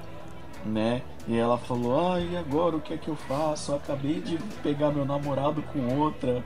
né? 0.66 1.02
E 1.28 1.36
ela 1.36 1.58
falou, 1.58 2.12
ah, 2.12 2.20
e 2.20 2.36
agora 2.36 2.76
o 2.76 2.80
que 2.80 2.94
é 2.94 2.96
que 2.96 3.08
eu 3.08 3.16
faço? 3.16 3.72
Eu 3.72 3.76
acabei 3.76 4.20
de 4.20 4.38
pegar 4.62 4.90
meu 4.90 5.04
namorado 5.04 5.62
com 5.72 5.98
outra, 5.98 6.42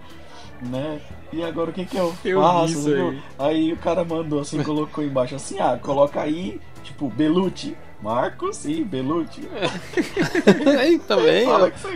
né? 0.63 1.01
E 1.33 1.43
agora 1.43 1.71
o 1.71 1.73
que 1.73 1.83
é 1.83 1.85
que 1.85 1.97
eu, 1.97 2.15
Eu 2.25 2.41
faço? 2.41 2.89
aí. 2.95 3.23
Aí 3.39 3.73
o 3.73 3.77
cara 3.77 4.05
mandou 4.05 4.41
assim, 4.41 4.63
colocou 4.63 5.05
embaixo 5.05 5.35
assim, 5.35 5.59
ah, 5.61 5.79
coloca 5.81 6.21
aí, 6.21 6.61
tipo, 6.83 7.09
Belucci. 7.09 7.77
Marcos 8.03 8.65
e 8.65 8.83
Belucci. 8.83 9.43
Aí 10.81 10.99
também. 11.01 11.47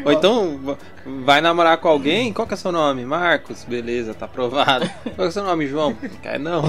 Ou 0.05 0.13
então 0.13 0.59
va- 0.63 0.77
vai 1.25 1.41
namorar 1.41 1.79
com 1.79 1.89
alguém? 1.89 2.31
Qual 2.31 2.47
que 2.47 2.53
é 2.53 2.57
seu 2.59 2.71
nome? 2.71 3.07
Marcos, 3.07 3.65
beleza, 3.65 4.13
tá 4.13 4.27
aprovado. 4.27 4.87
Qual 5.03 5.15
que 5.15 5.23
é 5.23 5.31
seu 5.31 5.43
nome, 5.45 5.67
João? 5.67 5.97
Não 6.39 6.63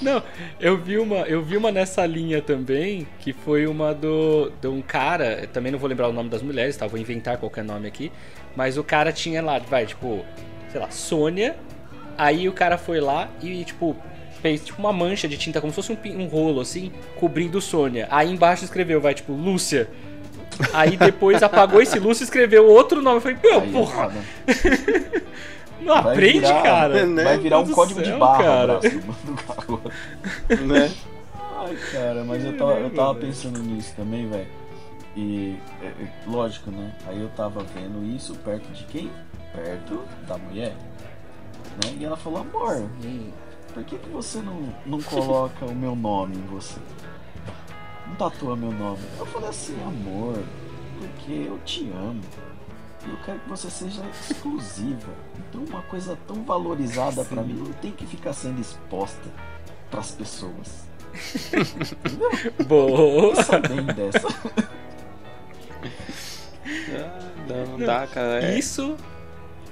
não. 0.00 0.22
Eu 0.58 0.76
vi 0.76 0.98
uma, 0.98 1.18
eu 1.20 1.42
vi 1.42 1.56
uma 1.56 1.70
nessa 1.70 2.04
linha 2.06 2.40
também, 2.40 3.06
que 3.18 3.32
foi 3.32 3.66
uma 3.66 3.94
do 3.94 4.50
de 4.60 4.68
um 4.68 4.82
cara, 4.82 5.48
também 5.52 5.70
não 5.72 5.78
vou 5.78 5.88
lembrar 5.88 6.08
o 6.08 6.12
nome 6.12 6.28
das 6.28 6.42
mulheres, 6.42 6.76
tá? 6.76 6.86
Vou 6.86 6.98
inventar 6.98 7.36
qualquer 7.38 7.64
nome 7.64 7.86
aqui, 7.86 8.10
mas 8.56 8.76
o 8.78 8.84
cara 8.84 9.12
tinha 9.12 9.42
lá, 9.42 9.58
vai, 9.58 9.86
tipo, 9.86 10.24
sei 10.70 10.80
lá, 10.80 10.90
Sônia. 10.90 11.56
Aí 12.18 12.48
o 12.48 12.52
cara 12.52 12.76
foi 12.76 13.00
lá 13.00 13.28
e 13.42 13.64
tipo 13.64 13.96
fez 14.40 14.64
tipo 14.64 14.80
uma 14.80 14.92
mancha 14.92 15.28
de 15.28 15.36
tinta 15.36 15.60
como 15.60 15.72
se 15.72 15.76
fosse 15.76 15.92
um, 15.92 16.20
um 16.20 16.26
rolo 16.26 16.60
assim, 16.60 16.90
cobrindo 17.16 17.60
Sônia. 17.60 18.08
Aí 18.10 18.30
embaixo 18.30 18.64
escreveu, 18.64 19.00
vai, 19.00 19.14
tipo, 19.14 19.32
Lúcia. 19.32 19.88
Aí 20.72 20.96
depois 20.96 21.42
apagou 21.42 21.80
esse 21.80 21.98
Lúcia 21.98 22.22
e 22.22 22.24
escreveu 22.24 22.66
outro 22.66 23.00
nome. 23.02 23.16
Eu 23.16 23.20
falei, 23.20 23.38
meu, 23.42 23.60
Aí, 23.60 23.72
porra. 23.72 24.10
não 25.80 26.02
Vai 26.02 26.12
aprende, 26.12 26.38
virar- 26.40 26.62
cara. 26.62 27.06
né? 27.06 27.24
Vai 27.24 27.38
virar 27.38 27.58
um 27.58 27.70
código 27.70 28.00
do 28.00 28.04
de 28.04 28.10
céu, 28.10 28.18
barra 28.18 28.42
cara. 28.44 28.80
do 28.80 29.34
garoto. 29.34 29.92
né? 30.66 30.92
Ai, 31.58 31.76
cara, 31.92 32.24
mas 32.24 32.44
eu 32.44 32.56
tava, 32.56 32.72
eu 32.72 32.90
tava 32.90 33.14
pensando 33.16 33.58
nisso 33.60 33.92
também, 33.96 34.28
velho. 34.28 34.48
E, 35.16 35.56
é, 35.82 35.86
é, 35.86 36.08
lógico, 36.26 36.70
né? 36.70 36.92
Aí 37.06 37.20
eu 37.20 37.28
tava 37.30 37.62
vendo 37.74 38.04
isso 38.04 38.34
perto 38.36 38.70
de 38.72 38.84
quem? 38.84 39.10
Perto 39.52 40.02
da 40.26 40.38
mulher. 40.38 40.74
Né? 41.84 41.96
E 41.98 42.04
ela 42.04 42.16
falou, 42.16 42.40
amor, 42.40 42.88
por 43.74 43.84
que, 43.84 43.98
que 43.98 44.08
você 44.08 44.40
não, 44.40 44.62
não 44.86 45.00
coloca 45.02 45.64
o 45.66 45.74
meu 45.74 45.94
nome 45.96 46.36
em 46.36 46.46
você? 46.46 46.78
Não 48.06 48.14
tatua 48.16 48.56
meu 48.56 48.72
nome. 48.72 49.00
Eu 49.18 49.26
falei 49.26 49.48
assim, 49.50 49.76
amor, 49.82 50.38
porque 50.98 51.32
eu 51.48 51.58
te 51.64 51.90
amo. 51.90 52.20
Eu 53.08 53.16
quero 53.24 53.38
que 53.40 53.48
você 53.48 53.70
seja 53.70 54.02
exclusiva. 54.28 55.12
Então 55.48 55.64
uma 55.64 55.82
coisa 55.82 56.16
tão 56.26 56.42
valorizada 56.44 57.24
pra 57.24 57.42
mim 57.42 57.54
não 57.54 57.72
tem 57.72 57.90
que 57.92 58.06
ficar 58.06 58.32
sendo 58.32 58.60
exposta 58.60 59.28
pras 59.90 60.10
pessoas. 60.12 60.84
Boa. 62.68 63.34
Pensa 63.34 63.58
bem 63.60 63.84
dessa. 63.86 64.28
Ah, 66.94 67.18
não, 67.48 67.66
não 67.78 67.86
dá, 67.86 68.06
cara. 68.06 68.44
É, 68.44 68.58
Isso, 68.58 68.96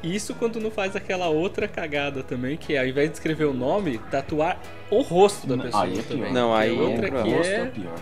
isso 0.02 0.34
quando 0.34 0.58
não 0.60 0.70
faz 0.70 0.96
aquela 0.96 1.28
outra 1.28 1.68
cagada 1.68 2.22
também, 2.22 2.56
que 2.56 2.74
é, 2.74 2.80
ao 2.80 2.86
invés 2.86 3.10
de 3.10 3.16
escrever 3.16 3.44
o 3.44 3.52
nome, 3.54 3.98
tatuar 4.10 4.58
o 4.90 5.00
rosto 5.02 5.46
da 5.46 5.56
pessoa 5.62 5.84
aí 5.84 5.92
é 5.98 6.02
pior. 6.02 6.08
também. 6.08 6.32
Não, 6.32 6.54
aí 6.54 6.72
outra 6.72 7.06
é 7.06 7.10
que 7.10 7.30
Rosto 7.30 7.52
é 7.52 7.66
pior. 7.66 7.94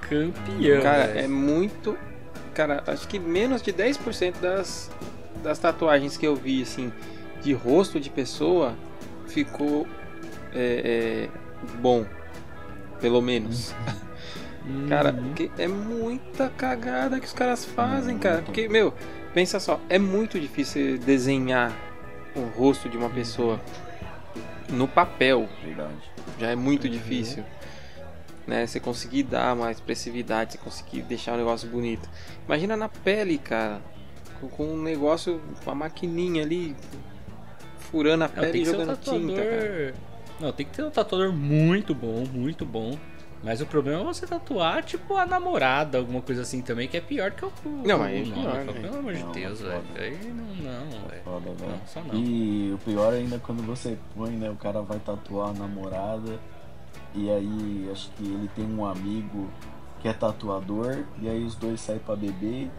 campeão. 0.00 0.82
Cara, 0.82 1.02
é 1.18 1.26
muito. 1.28 1.98
Cara, 2.56 2.82
acho 2.86 3.06
que 3.06 3.18
menos 3.18 3.60
de 3.60 3.70
10% 3.70 4.40
das, 4.40 4.90
das 5.42 5.58
tatuagens 5.58 6.16
que 6.16 6.26
eu 6.26 6.34
vi, 6.34 6.62
assim, 6.62 6.90
de 7.42 7.52
rosto 7.52 8.00
de 8.00 8.08
pessoa, 8.08 8.74
ficou 9.28 9.86
é, 10.54 11.28
é, 11.28 11.74
bom. 11.80 12.06
Pelo 12.98 13.20
menos. 13.20 13.74
Hum, 14.66 14.86
Cara, 14.88 15.12
porque 15.12 15.50
é 15.58 15.68
muita 15.68 16.48
cagada 16.48 17.20
que 17.20 17.26
os 17.26 17.32
caras 17.34 17.62
fazem, 17.66 18.16
cara. 18.18 18.36
Muito. 18.36 18.46
Porque, 18.46 18.68
meu, 18.70 18.94
pensa 19.34 19.60
só, 19.60 19.78
é 19.90 19.98
muito 19.98 20.40
difícil 20.40 20.96
desenhar 20.96 21.76
o 22.34 22.40
rosto 22.40 22.88
de 22.88 22.96
uma 22.96 23.10
pessoa 23.10 23.60
no 24.70 24.88
papel. 24.88 25.46
Verdade. 25.62 26.10
Já 26.40 26.52
é 26.52 26.56
muito 26.56 26.84
Uhum. 26.84 26.90
difícil. 26.90 27.44
Né? 28.46 28.66
Você 28.66 28.78
conseguir 28.78 29.24
dar 29.24 29.54
uma 29.54 29.70
expressividade, 29.70 30.52
você 30.52 30.58
conseguir 30.58 31.02
deixar 31.02 31.34
o 31.34 31.36
negócio 31.36 31.68
bonito. 31.68 32.08
Imagina 32.46 32.76
na 32.76 32.88
pele, 32.88 33.38
cara. 33.38 33.80
Com, 34.40 34.48
com 34.48 34.64
um 34.74 34.82
negócio, 34.82 35.40
com 35.64 35.70
a 35.70 35.74
maquininha 35.74 36.42
ali, 36.42 36.76
furando 37.78 38.24
a 38.24 38.28
pele 38.28 38.60
e 38.60 38.64
ser 38.64 38.76
um 38.76 38.80
jogando 38.80 38.96
tinta, 38.98 39.42
cara. 39.42 39.56
tatuador. 39.56 39.94
Não, 40.38 40.52
tem 40.52 40.66
que 40.66 40.72
ter 40.72 40.84
um 40.84 40.90
tatuador 40.90 41.32
muito 41.32 41.94
bom, 41.94 42.24
muito 42.30 42.64
bom. 42.64 42.96
Mas 43.42 43.60
o 43.60 43.66
problema 43.66 44.00
é 44.00 44.04
você 44.04 44.26
tatuar, 44.26 44.82
tipo, 44.82 45.16
a 45.16 45.26
namorada, 45.26 45.98
alguma 45.98 46.20
coisa 46.20 46.42
assim 46.42 46.62
também, 46.62 46.88
que 46.88 46.96
é 46.96 47.00
pior 47.00 47.30
que 47.30 47.44
o. 47.44 47.52
Não, 47.84 48.00
o 48.00 48.02
aí 48.02 48.20
é 48.20 48.24
pior, 48.24 48.52
cara. 48.52 48.64
né? 48.64 48.80
Pelo 48.80 48.98
amor 48.98 49.14
de 49.14 49.22
Não, 49.22 49.32
Deus, 49.32 49.60
é 49.60 49.64
velho. 49.64 49.84
Aí 49.96 50.32
não, 50.32 50.44
não, 50.44 51.08
velho. 51.08 51.22
Foda, 51.22 51.50
velho. 51.52 51.70
Não, 51.70 51.86
só 51.86 52.00
não. 52.00 52.14
E 52.14 52.72
o 52.72 52.78
pior 52.78 53.12
ainda 53.12 53.36
é 53.36 53.38
quando 53.38 53.62
você 53.62 53.96
põe, 54.14 54.30
né? 54.30 54.50
O 54.50 54.56
cara 54.56 54.80
vai 54.82 54.98
tatuar 54.98 55.50
a 55.50 55.52
namorada. 55.52 56.40
E 57.16 57.30
aí 57.30 57.88
acho 57.90 58.10
que 58.12 58.24
ele 58.24 58.50
tem 58.54 58.66
um 58.66 58.84
amigo 58.84 59.48
que 60.00 60.08
é 60.08 60.12
tatuador. 60.12 61.04
E 61.20 61.28
aí 61.28 61.42
os 61.44 61.54
dois 61.54 61.80
saem 61.80 61.98
pra 61.98 62.14
beber. 62.14 62.70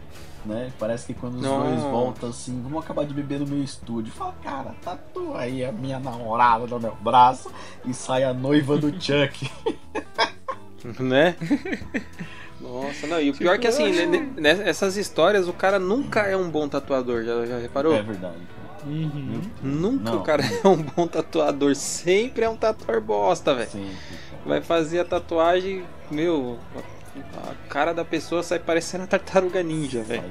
Né? 0.46 0.72
Parece 0.80 1.08
que 1.08 1.14
quando 1.14 1.36
os 1.36 1.42
Nossa. 1.42 1.70
dois 1.70 1.82
voltam 1.82 2.30
assim, 2.30 2.62
vamos 2.62 2.82
acabar 2.82 3.06
de 3.06 3.14
beber 3.14 3.40
no 3.40 3.48
meu 3.48 3.62
estúdio. 3.62 4.14
Fala, 4.14 4.34
cara, 4.42 4.76
tatua 4.82 5.40
aí 5.40 5.66
a 5.66 5.72
minha 5.72 6.00
namorada 6.00 6.66
no 6.68 6.80
meu 6.80 6.96
braço 7.02 7.52
e 7.84 7.94
sai 7.94 8.24
a 8.24 8.34
noiva 8.34 8.78
do 8.78 8.90
Chuck. 9.02 9.52
Né? 11.00 11.36
Nossa, 12.62 13.08
não, 13.08 13.20
e 13.20 13.30
o 13.30 13.34
pior 13.36 13.56
é 13.56 13.58
que 13.58 13.68
assim, 13.68 13.92
né, 14.08 14.32
nessas 14.38 14.96
histórias 14.98 15.48
o 15.48 15.54
cara 15.54 15.78
nunca 15.78 16.22
é 16.22 16.36
um 16.36 16.50
bom 16.50 16.68
tatuador, 16.68 17.24
já, 17.24 17.46
já 17.46 17.58
reparou? 17.60 17.94
É 17.94 18.02
verdade. 18.02 18.38
Uhum. 18.86 19.42
Nunca 19.62 20.12
Não. 20.12 20.18
o 20.20 20.24
cara 20.24 20.44
é 20.64 20.68
um 20.68 20.78
bom 20.78 21.08
tatuador, 21.08 21.76
sempre 21.76 22.46
é 22.46 22.50
um 22.50 22.56
tatuador 22.56 23.02
bosta, 23.02 23.54
velho. 23.54 23.70
Sempre. 23.70 23.96
Vai 24.48 24.62
fazer 24.62 25.00
a 25.02 25.06
tatuagem, 25.06 25.84
meu, 26.10 26.58
a 27.36 27.54
cara 27.68 27.94
da 27.94 28.06
pessoa 28.06 28.42
sai 28.42 28.60
parecendo 28.60 29.04
a 29.04 29.08
tartaruga 29.08 29.62
ninja, 29.62 30.02
velho. 30.04 30.24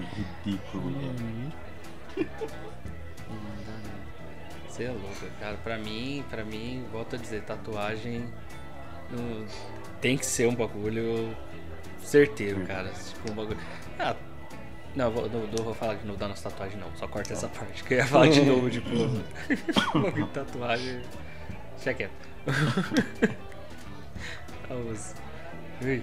Ridículo, 0.44 0.90
né? 0.90 1.52
Você 4.68 4.84
é 4.84 4.88
louco, 4.90 5.06
cara. 5.40 5.56
Pra 5.62 5.76
mim, 5.78 6.24
pra 6.30 6.44
mim, 6.44 6.86
volto 6.92 7.16
a 7.16 7.18
dizer, 7.18 7.42
tatuagem 7.42 8.26
não- 9.10 9.46
tem 10.00 10.16
que 10.16 10.24
ser 10.26 10.46
um 10.48 10.54
bagulho 10.54 11.34
certeiro, 12.02 12.64
cara. 12.66 12.90
Tipo, 12.90 13.32
um 13.32 13.34
bagulho. 13.34 13.58
Ah, 13.98 14.14
não, 14.94 15.10
vou- 15.10 15.28
não, 15.28 15.40
não 15.46 15.64
vou 15.64 15.74
falar 15.74 15.94
de 15.94 16.06
novo 16.06 16.18
da 16.18 16.28
nossa 16.28 16.48
tatuagem, 16.50 16.78
não. 16.78 16.94
Só 16.96 17.06
corta 17.08 17.32
essa 17.32 17.48
parte. 17.48 17.82
Que 17.84 17.94
eu 17.94 17.98
ia 17.98 18.06
falar 18.06 18.28
de 18.28 18.40
novo, 18.44 18.68
tipo, 18.70 18.88
bagulho 19.94 20.24
de 20.24 20.30
tatuagem. 20.30 21.02
Deixa 21.76 21.94
quieto. 21.94 22.12
Vamos. 24.68 25.14
Ui, 25.82 26.02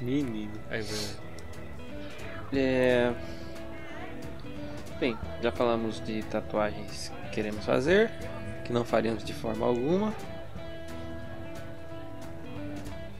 Menino. 0.00 0.52
Aí, 0.70 0.82
vai. 0.82 1.30
É... 2.52 3.14
Bem, 4.98 5.16
já 5.40 5.52
falamos 5.52 6.00
de 6.04 6.22
tatuagens 6.24 7.12
que 7.24 7.30
queremos 7.30 7.64
fazer, 7.64 8.10
que 8.64 8.72
não 8.72 8.84
faríamos 8.84 9.24
de 9.24 9.32
forma 9.32 9.64
alguma. 9.64 10.12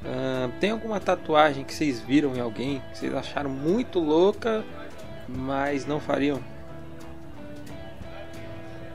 Ah, 0.04 0.50
tem 0.58 0.70
alguma 0.70 0.98
tatuagem 0.98 1.64
que 1.64 1.72
vocês 1.72 2.00
viram 2.00 2.34
em 2.34 2.40
alguém 2.40 2.82
que 2.90 2.98
vocês 2.98 3.14
acharam 3.14 3.48
muito 3.48 4.00
louca, 4.00 4.64
mas 5.28 5.86
não 5.86 6.00
fariam? 6.00 6.42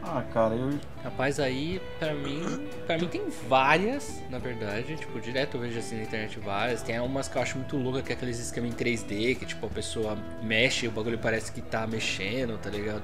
Ah, 0.07 0.23
cara, 0.33 0.53
eu. 0.53 0.77
Rapaz, 1.03 1.39
aí, 1.39 1.81
pra 1.99 2.13
mim, 2.13 2.67
pra 2.85 2.97
mim 2.97 3.07
tem 3.07 3.23
várias, 3.49 4.21
na 4.29 4.37
verdade. 4.37 4.95
Tipo, 4.95 5.19
direto 5.19 5.57
eu 5.57 5.61
vejo 5.61 5.79
assim 5.79 5.97
na 5.97 6.03
internet 6.03 6.39
várias. 6.39 6.81
Tem 6.83 6.99
umas 6.99 7.27
que 7.27 7.35
eu 7.37 7.41
acho 7.41 7.57
muito 7.57 7.75
louca, 7.75 8.01
que 8.01 8.11
é 8.11 8.15
aqueles 8.15 8.39
esquema 8.39 8.67
em 8.67 8.71
3D, 8.71 9.35
que 9.37 9.45
tipo, 9.45 9.65
a 9.65 9.69
pessoa 9.69 10.17
mexe 10.43 10.85
e 10.85 10.89
o 10.89 10.91
bagulho 10.91 11.17
parece 11.17 11.51
que 11.51 11.61
tá 11.61 11.87
mexendo, 11.87 12.57
tá 12.59 12.69
ligado? 12.69 13.03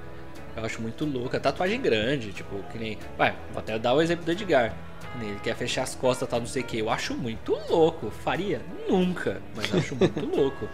Eu 0.55 0.63
acho 0.63 0.81
muito 0.81 1.05
louca. 1.05 1.39
Tatuagem 1.39 1.81
grande, 1.81 2.31
tipo, 2.31 2.61
que 2.71 2.77
nem. 2.77 2.97
Vai, 3.17 3.35
vou 3.51 3.59
até 3.59 3.77
dar 3.79 3.93
o 3.93 4.01
exemplo 4.01 4.23
do 4.23 4.31
Edgar. 4.31 4.73
Ele 5.19 5.39
quer 5.43 5.55
fechar 5.55 5.83
as 5.83 5.93
costas, 5.95 6.29
tal, 6.29 6.39
não 6.39 6.47
sei 6.47 6.61
o 6.61 6.65
que. 6.65 6.79
Eu 6.79 6.89
acho 6.89 7.13
muito 7.13 7.57
louco. 7.69 8.09
Faria? 8.09 8.61
Nunca. 8.87 9.41
Mas 9.55 9.71
eu 9.71 9.79
acho 9.79 9.95
muito 9.95 10.23
louco. 10.33 10.69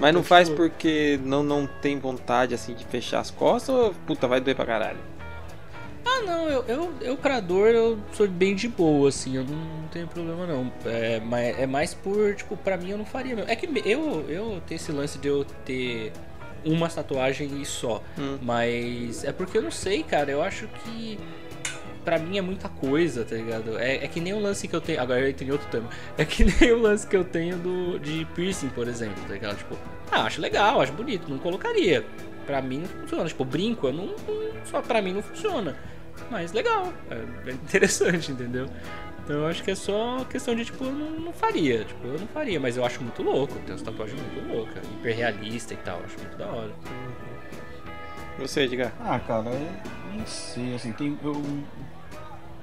Mas 0.00 0.14
não 0.14 0.22
faz 0.22 0.48
porque 0.48 1.20
não, 1.24 1.42
não 1.42 1.66
tem 1.66 1.98
vontade 1.98 2.54
assim 2.54 2.74
de 2.74 2.84
fechar 2.86 3.20
as 3.20 3.30
costas 3.30 3.74
ou 3.74 3.94
puta 4.06 4.26
vai 4.26 4.40
doer 4.40 4.56
pra 4.56 4.64
caralho? 4.64 4.98
Ah, 6.04 6.22
não, 6.24 6.48
eu, 6.48 6.64
eu, 6.66 6.94
eu 7.00 7.16
pra 7.16 7.40
dor 7.40 7.68
eu 7.68 7.98
sou 8.12 8.26
bem 8.26 8.54
de 8.54 8.68
boa, 8.68 9.08
assim, 9.08 9.36
eu 9.36 9.44
não, 9.44 9.56
não 9.56 9.88
tenho 9.88 10.06
problema 10.06 10.46
não. 10.46 10.72
É, 10.84 11.20
mas 11.20 11.58
é 11.58 11.66
mais 11.66 11.94
por, 11.94 12.34
tipo, 12.34 12.56
pra 12.56 12.76
mim 12.76 12.90
eu 12.90 12.98
não 12.98 13.04
faria 13.04 13.34
mesmo. 13.34 13.50
É 13.50 13.56
que 13.56 13.66
eu, 13.84 14.24
eu 14.28 14.62
tenho 14.66 14.76
esse 14.76 14.92
lance 14.92 15.18
de 15.18 15.28
eu 15.28 15.44
ter 15.64 16.12
uma 16.64 16.88
tatuagem 16.88 17.60
e 17.60 17.64
só. 17.64 18.02
Hum. 18.18 18.38
Mas 18.42 19.24
é 19.24 19.32
porque 19.32 19.58
eu 19.58 19.62
não 19.62 19.70
sei, 19.70 20.02
cara, 20.02 20.30
eu 20.30 20.42
acho 20.42 20.66
que 20.68 21.18
pra 22.04 22.18
mim 22.18 22.38
é 22.38 22.40
muita 22.40 22.68
coisa, 22.68 23.24
tá 23.24 23.36
ligado? 23.36 23.78
É, 23.78 24.04
é 24.04 24.08
que 24.08 24.20
nem 24.20 24.32
o 24.32 24.40
lance 24.40 24.66
que 24.66 24.74
eu 24.74 24.80
tenho. 24.80 25.00
Agora 25.00 25.20
eu 25.20 25.28
entrei 25.30 25.48
em 25.48 25.52
outro 25.52 25.68
tema. 25.68 25.88
É 26.16 26.24
que 26.24 26.44
nem 26.44 26.72
o 26.72 26.78
lance 26.78 27.06
que 27.06 27.16
eu 27.16 27.24
tenho 27.24 27.56
do, 27.58 27.98
de 27.98 28.26
piercing, 28.34 28.68
por 28.70 28.88
exemplo, 28.88 29.22
tá 29.26 29.34
ligado? 29.34 29.58
Tipo, 29.58 29.76
ah, 30.10 30.22
acho 30.22 30.40
legal, 30.40 30.80
acho 30.80 30.92
bonito, 30.92 31.28
não 31.28 31.38
colocaria. 31.38 32.04
Pra 32.50 32.60
mim 32.60 32.78
não 32.78 32.88
funciona. 32.88 33.24
Tipo, 33.28 33.44
brinco, 33.44 33.86
eu 33.86 33.92
não, 33.92 34.06
não- 34.06 34.64
só 34.66 34.82
pra 34.82 35.00
mim 35.00 35.12
não 35.12 35.22
funciona. 35.22 35.76
Mas 36.30 36.52
legal, 36.52 36.92
é 37.46 37.52
interessante, 37.52 38.30
entendeu? 38.32 38.66
Então 39.22 39.36
eu 39.36 39.46
acho 39.46 39.62
que 39.62 39.70
é 39.70 39.74
só 39.76 40.24
questão 40.24 40.54
de, 40.56 40.64
tipo, 40.64 40.82
eu 40.84 40.90
não, 40.90 41.10
não 41.20 41.32
faria. 41.32 41.84
Tipo, 41.84 42.06
eu 42.08 42.18
não 42.18 42.26
faria, 42.26 42.58
mas 42.58 42.76
eu 42.76 42.84
acho 42.84 43.00
muito 43.00 43.22
louco. 43.22 43.54
Tem 43.60 43.70
umas 43.70 43.82
tatuagens 43.82 44.20
muito 44.20 44.52
loucas, 44.52 44.84
hiper 44.84 45.16
realista 45.16 45.74
e 45.74 45.76
tal. 45.76 46.00
Acho 46.04 46.18
muito 46.18 46.36
da 46.36 46.46
hora. 46.46 46.72
Você, 48.38 48.66
diga. 48.66 48.92
Ah, 48.98 49.18
cara, 49.20 49.50
eu 49.50 50.12
nem 50.16 50.26
sei, 50.26 50.74
assim, 50.74 50.92
tem. 50.92 51.16
Eu 51.22 51.40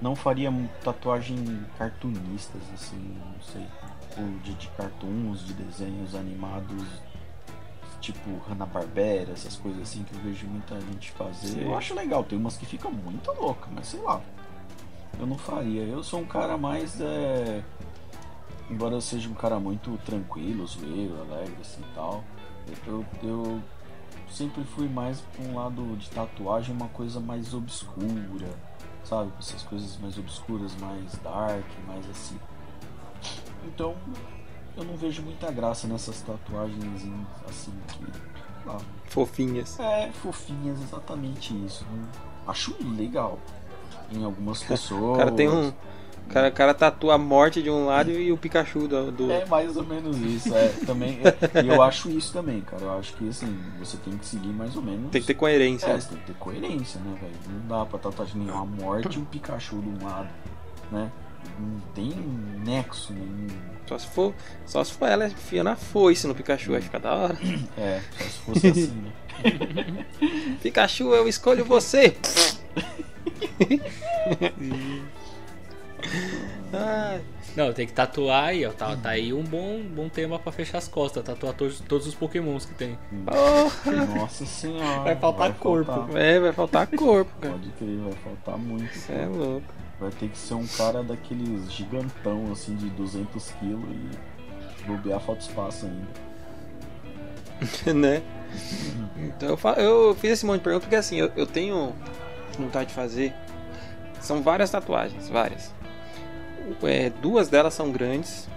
não 0.01 0.15
faria 0.15 0.51
tatuagem 0.83 1.65
cartunistas, 1.77 2.61
assim, 2.73 3.15
não 3.19 3.41
sei. 3.41 3.65
Ou 4.17 4.27
de, 4.43 4.53
de 4.55 4.67
cartoons, 4.69 5.45
de 5.45 5.53
desenhos 5.53 6.15
animados, 6.15 6.83
tipo 8.07 8.37
Hanna-Barbera, 8.47 9.33
essas 9.33 9.57
coisas 9.57 9.81
assim 9.81 10.03
que 10.03 10.13
eu 10.15 10.21
vejo 10.21 10.47
muita 10.47 10.79
gente 10.79 11.11
fazer. 11.11 11.47
Sim. 11.47 11.61
Eu 11.61 11.77
acho 11.77 11.93
legal, 11.93 12.23
tem 12.23 12.37
umas 12.37 12.55
que 12.55 12.65
ficam 12.65 12.91
muito 12.91 13.31
loucas, 13.33 13.69
mas 13.73 13.87
sei 13.87 14.01
lá. 14.01 14.21
Eu 15.19 15.27
não 15.27 15.37
faria. 15.37 15.83
Eu 15.83 16.01
sou 16.03 16.21
um 16.21 16.25
cara 16.25 16.57
mais. 16.57 17.01
É... 17.01 17.63
Embora 18.69 18.95
eu 18.95 19.01
seja 19.01 19.27
um 19.27 19.33
cara 19.33 19.59
muito 19.59 19.97
tranquilo, 20.05 20.65
zoeiro, 20.67 21.19
alegre 21.21 21.57
assim 21.61 21.81
e 21.81 21.95
tal. 21.95 22.23
Eu, 22.85 23.05
eu 23.23 23.61
sempre 24.29 24.63
fui 24.63 24.87
mais 24.87 25.21
pra 25.21 25.43
um 25.45 25.55
lado 25.55 25.97
de 25.97 26.09
tatuagem, 26.09 26.75
uma 26.75 26.89
coisa 26.89 27.19
mais 27.19 27.53
obscura, 27.53 28.49
sabe? 29.03 29.31
Essas 29.39 29.63
coisas 29.63 29.97
mais 29.97 30.17
obscuras, 30.17 30.75
mais 30.77 31.13
dark, 31.17 31.65
mais 31.87 32.09
assim. 32.09 32.39
Então, 33.65 33.95
eu 34.77 34.83
não 34.83 34.95
vejo 34.95 35.21
muita 35.21 35.51
graça 35.51 35.87
nessas 35.87 36.21
tatuagens 36.21 37.03
assim 37.49 37.71
que. 37.87 38.05
lá, 38.67 38.77
Fofinhas. 39.07 39.79
é, 39.79 40.09
fofinhas, 40.11 40.81
exatamente 40.81 41.53
isso. 41.65 41.85
Acho 42.47 42.75
legal 42.95 43.39
em 44.11 44.23
algumas 44.23 44.63
pessoas. 44.63 45.15
O 45.15 45.17
cara 45.17 45.31
tem 45.31 45.49
um. 45.49 45.69
O 45.69 46.29
cara, 46.29 46.49
o 46.49 46.51
cara 46.51 46.73
tatua 46.73 47.13
a 47.15 47.17
morte 47.17 47.63
de 47.63 47.69
um 47.69 47.85
lado 47.85 48.11
e 48.11 48.33
o 48.33 48.37
Pikachu 48.37 48.85
do. 48.85 49.11
do- 49.13 49.31
É 49.31 49.45
mais 49.45 49.77
ou 49.77 49.85
menos 49.85 50.17
isso, 50.17 50.53
é. 50.53 50.67
Também, 50.85 51.19
é, 51.23 51.63
e 51.63 51.67
eu 51.69 51.81
acho 51.81 52.09
isso 52.09 52.33
também, 52.33 52.59
cara. 52.59 52.83
Eu 52.83 52.99
acho 52.99 53.13
que 53.13 53.29
assim, 53.29 53.57
você 53.79 53.95
tem 53.95 54.17
que 54.17 54.25
seguir 54.25 54.49
mais 54.49 54.75
ou 54.75 54.81
menos. 54.81 55.09
Tem 55.09 55.21
que 55.21 55.27
ter 55.27 55.33
coerência. 55.35 55.85
É, 55.87 55.93
né? 55.93 55.99
você 56.01 56.09
tem 56.09 56.17
que 56.17 56.25
ter 56.25 56.33
coerência, 56.35 56.99
né, 56.99 57.17
velho? 57.21 57.33
Não 57.61 57.67
dá 57.79 57.85
pra 57.85 57.97
tatuagem 57.97 58.41
nenhuma 58.41 58.65
morte 58.65 59.17
e 59.17 59.21
um 59.21 59.25
Pikachu 59.25 59.77
de 59.79 59.87
um 59.87 60.05
lado, 60.05 60.27
né? 60.91 61.09
Não 61.59 61.79
tem 61.95 62.11
nexo 62.65 63.13
nenhum. 63.13 63.47
Só 63.87 63.97
se 63.97 64.07
for. 64.07 64.33
Só 64.65 64.83
se 64.83 64.91
for 64.93 65.07
ela 65.07 65.27
enfiando 65.27 65.69
a 65.69 65.75
foice 65.75 66.27
no 66.27 66.35
Pikachu, 66.35 66.71
vai 66.71 66.81
ficar 66.81 66.99
da 66.99 67.13
hora. 67.15 67.37
É, 67.77 68.01
só 68.17 68.23
se 68.25 68.39
fosse 68.39 68.67
assim, 68.67 68.91
né? 69.01 70.05
Pikachu, 70.61 71.13
eu 71.13 71.27
escolho 71.27 71.63
você! 71.63 72.15
ah, 76.73 77.19
Não, 77.55 77.73
tem 77.73 77.87
que 77.87 77.93
tatuar 77.93 78.45
aí, 78.45 78.65
ó. 78.65 78.71
Tá, 78.71 78.95
tá 78.97 79.09
aí 79.11 79.33
um 79.33 79.43
bom, 79.43 79.81
bom 79.83 80.09
tema 80.09 80.37
pra 80.37 80.51
fechar 80.51 80.77
as 80.79 80.87
costas. 80.87 81.23
Tatuar 81.23 81.53
todos, 81.53 81.79
todos 81.81 82.07
os 82.07 82.13
pokémons 82.15 82.65
que 82.65 82.73
tem. 82.73 82.97
porra! 83.25 84.05
Nossa 84.05 84.45
senhora. 84.45 85.01
Vai 85.03 85.15
faltar 85.15 85.53
corpo. 85.55 85.91
faltar- 85.91 86.17
É, 86.17 86.39
vai 86.39 86.51
faltar 86.53 86.87
corpo, 86.87 87.31
cara. 87.39 87.53
Pode 87.53 87.69
crer, 87.71 87.97
vai 87.99 88.13
faltar 88.13 88.57
muito. 88.57 88.93
Você 88.93 89.13
é 89.13 89.25
louco. 89.25 89.73
Vai 89.99 90.11
ter 90.11 90.29
que 90.29 90.37
ser 90.37 90.53
um 90.53 90.67
cara 90.67 91.03
daqueles 91.03 91.71
gigantão, 91.71 92.51
assim, 92.51 92.75
de 92.75 92.89
200 92.91 93.51
quilos 93.51 93.89
e 93.89 94.85
bobear 94.85 95.19
falta 95.19 95.41
espaço 95.41 95.85
ainda. 95.85 96.27
né? 97.93 98.21
Então 99.17 99.49
eu, 99.49 99.83
eu 99.83 100.15
fiz 100.15 100.31
esse 100.31 100.45
monte 100.45 100.59
de 100.59 100.63
perguntas 100.63 100.85
porque 100.85 100.95
assim, 100.95 101.17
eu, 101.17 101.31
eu 101.35 101.45
tenho 101.45 101.93
vontade 102.57 102.89
de 102.89 102.95
fazer. 102.95 103.33
São 104.21 104.41
várias 104.41 104.69
tatuagens, 104.69 105.29
várias. 105.29 105.73
É, 106.83 107.09
duas 107.09 107.47
delas 107.47 107.73
são 107.73 107.91
grandes, 107.91 108.47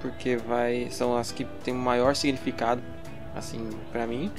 porque 0.00 0.36
vai 0.36 0.88
são 0.90 1.16
as 1.16 1.32
que 1.32 1.44
têm 1.64 1.74
o 1.74 1.78
maior 1.78 2.14
significado, 2.14 2.82
assim, 3.34 3.68
pra 3.90 4.06
mim. 4.06 4.30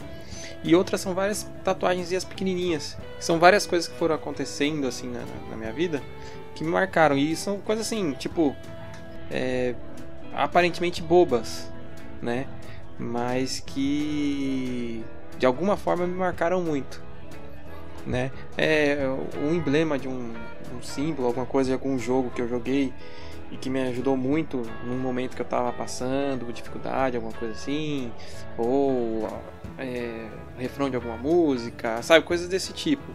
E 0.63 0.75
outras 0.75 1.01
são 1.01 1.13
várias 1.13 1.49
tatuagens 1.63 2.11
e 2.11 2.15
as 2.15 2.23
pequenininhas. 2.23 2.97
São 3.19 3.39
várias 3.39 3.65
coisas 3.65 3.87
que 3.87 3.97
foram 3.97 4.15
acontecendo 4.15 4.87
assim 4.87 5.09
na, 5.09 5.21
na 5.49 5.57
minha 5.57 5.73
vida 5.73 6.01
que 6.55 6.63
me 6.63 6.69
marcaram. 6.69 7.17
E 7.17 7.35
são 7.35 7.59
coisas 7.59 7.85
assim, 7.85 8.13
tipo, 8.13 8.55
é, 9.29 9.75
aparentemente 10.33 11.01
bobas, 11.01 11.71
né? 12.21 12.47
mas 12.99 13.63
que 13.65 15.03
de 15.37 15.45
alguma 15.45 15.77
forma 15.77 16.05
me 16.05 16.13
marcaram 16.13 16.61
muito, 16.61 17.01
né? 18.05 18.29
É 18.57 19.07
um 19.41 19.53
emblema 19.53 19.97
de 19.97 20.09
um, 20.09 20.33
um 20.77 20.83
símbolo, 20.83 21.29
alguma 21.29 21.45
coisa 21.45 21.69
de 21.69 21.73
algum 21.73 21.97
jogo 21.97 22.29
que 22.29 22.41
eu 22.41 22.49
joguei 22.49 22.93
e 23.51 23.57
que 23.57 23.69
me 23.69 23.81
ajudou 23.87 24.15
muito 24.15 24.61
num 24.85 24.97
momento 24.99 25.35
que 25.35 25.41
eu 25.41 25.45
tava 25.45 25.71
passando 25.73 26.51
dificuldade, 26.53 27.15
alguma 27.15 27.33
coisa 27.33 27.53
assim, 27.53 28.11
ou 28.57 29.27
é, 29.77 30.27
refrão 30.57 30.89
de 30.89 30.95
alguma 30.95 31.17
música, 31.17 32.01
sabe, 32.03 32.25
coisas 32.25 32.47
desse 32.47 32.73
tipo, 32.73 33.11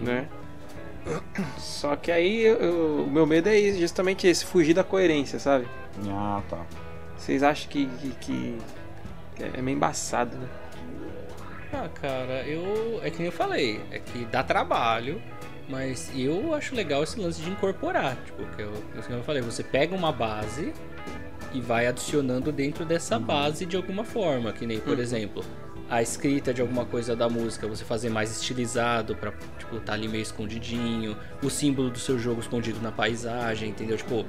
né? 0.00 0.28
Só 1.58 1.96
que 1.96 2.12
aí 2.12 2.42
eu- 2.42 3.04
o 3.06 3.10
meu 3.10 3.26
medo 3.26 3.48
é 3.48 3.58
isso, 3.58 3.78
justamente 3.80 4.26
esse, 4.26 4.44
fugir 4.44 4.74
da 4.74 4.84
coerência, 4.84 5.38
sabe? 5.38 5.66
Ah, 6.10 6.42
tá. 6.48 6.64
Vocês 7.16 7.42
acham 7.42 7.68
que, 7.70 7.86
que, 7.86 8.10
que 8.20 8.58
é 9.56 9.62
meio 9.62 9.76
embaçado, 9.76 10.36
né? 10.36 10.46
Ah, 11.72 11.88
cara, 12.00 12.42
eu. 12.46 13.00
É 13.02 13.10
que 13.10 13.18
nem 13.18 13.26
eu 13.26 13.32
falei, 13.32 13.80
é 13.90 13.98
que 13.98 14.24
dá 14.26 14.42
trabalho, 14.42 15.20
mas 15.68 16.10
eu 16.14 16.54
acho 16.54 16.74
legal 16.74 17.02
esse 17.02 17.18
lance 17.20 17.40
de 17.42 17.50
incorporar. 17.50 18.16
Tipo, 18.24 18.44
que 18.56 18.62
eu, 18.62 18.72
que 19.06 19.12
eu 19.12 19.22
falei, 19.22 19.42
você 19.42 19.62
pega 19.62 19.94
uma 19.94 20.10
base 20.12 20.72
e 21.52 21.60
vai 21.60 21.86
adicionando 21.86 22.50
dentro 22.52 22.84
dessa 22.84 23.18
base 23.18 23.66
de 23.66 23.76
alguma 23.76 24.04
forma. 24.04 24.52
Que 24.52 24.66
nem, 24.66 24.80
por 24.80 24.94
Uhum. 24.96 25.00
exemplo, 25.02 25.44
a 25.90 26.02
escrita 26.02 26.52
de 26.52 26.60
alguma 26.60 26.84
coisa 26.84 27.14
da 27.16 27.28
música, 27.28 27.66
você 27.66 27.84
fazer 27.84 28.10
mais 28.10 28.30
estilizado 28.30 29.14
pra, 29.16 29.32
tipo, 29.58 29.78
tá 29.80 29.92
ali 29.94 30.08
meio 30.08 30.22
escondidinho. 30.22 31.16
O 31.42 31.48
símbolo 31.50 31.90
do 31.90 31.98
seu 31.98 32.18
jogo 32.18 32.40
escondido 32.40 32.80
na 32.82 32.92
paisagem, 32.92 33.70
entendeu? 33.70 33.96
Tipo, 33.96 34.24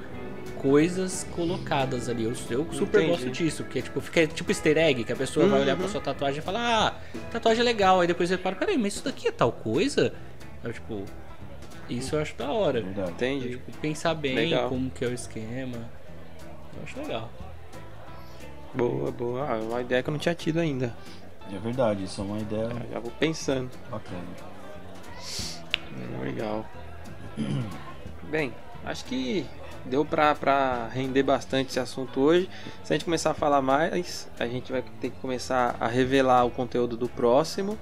coisas 0.56 1.26
colocadas 1.34 2.08
ali. 2.08 2.24
Eu, 2.24 2.30
eu 2.50 2.66
super 2.72 3.02
Entendi. 3.02 3.06
gosto 3.10 3.30
disso, 3.30 3.64
porque 3.64 3.82
tipo, 3.82 4.00
fica 4.00 4.26
tipo 4.26 4.50
easter 4.50 4.76
egg, 4.78 5.04
que 5.04 5.12
a 5.12 5.16
pessoa 5.16 5.46
vai 5.46 5.60
olhar 5.60 5.76
pra 5.76 5.84
Uhum. 5.86 5.90
sua 5.92 6.00
tatuagem 6.00 6.38
e 6.38 6.42
falar, 6.42 6.88
ah, 6.88 6.94
tatuagem 7.30 7.60
é 7.62 7.64
legal. 7.64 8.00
Aí 8.00 8.06
depois 8.06 8.28
você 8.28 8.36
para, 8.36 8.56
peraí, 8.56 8.76
mas 8.78 8.94
isso 8.94 9.04
daqui 9.04 9.28
é 9.28 9.32
tal 9.32 9.52
coisa? 9.52 10.12
Eu, 10.62 10.72
tipo, 10.72 11.04
isso 11.90 12.16
eu 12.16 12.22
acho 12.22 12.34
da 12.36 12.50
hora. 12.50 12.80
Verdade. 12.80 13.10
Entendi. 13.12 13.48
Tipo, 13.50 13.72
pensar 13.78 14.14
bem 14.14 14.34
Legal. 14.34 14.68
como 14.68 14.90
que 14.90 15.04
é 15.04 15.08
o 15.08 15.12
esquema. 15.12 15.76
Eu 16.76 16.82
acho 16.84 16.98
legal. 17.00 17.28
Boa, 18.74 19.10
boa. 19.10 19.46
Ah, 19.50 19.56
uma 19.56 19.80
ideia 19.80 20.02
que 20.02 20.08
eu 20.08 20.12
não 20.12 20.18
tinha 20.18 20.34
tido 20.34 20.58
ainda. 20.60 20.94
É 21.52 21.58
verdade, 21.58 22.04
isso 22.04 22.20
é 22.20 22.24
uma 22.24 22.38
ideia 22.38 22.68
Já 22.92 23.00
vou 23.00 23.10
pensando. 23.18 23.70
bacana. 23.90 24.22
Legal. 26.22 26.64
Bem, 28.30 28.54
acho 28.84 29.04
que 29.06 29.44
deu 29.84 30.04
pra, 30.04 30.34
pra 30.34 30.88
render 30.92 31.22
bastante 31.22 31.70
esse 31.70 31.80
assunto 31.80 32.20
hoje. 32.20 32.48
Se 32.84 32.92
a 32.92 32.96
gente 32.96 33.04
começar 33.04 33.30
a 33.30 33.34
falar 33.34 33.60
mais, 33.62 34.28
a 34.38 34.46
gente 34.46 34.70
vai 34.70 34.82
ter 35.00 35.10
que 35.10 35.16
começar 35.20 35.76
a 35.80 35.88
revelar 35.88 36.44
o 36.44 36.50
conteúdo 36.50 36.96
do 36.96 37.08
próximo. 37.08 37.76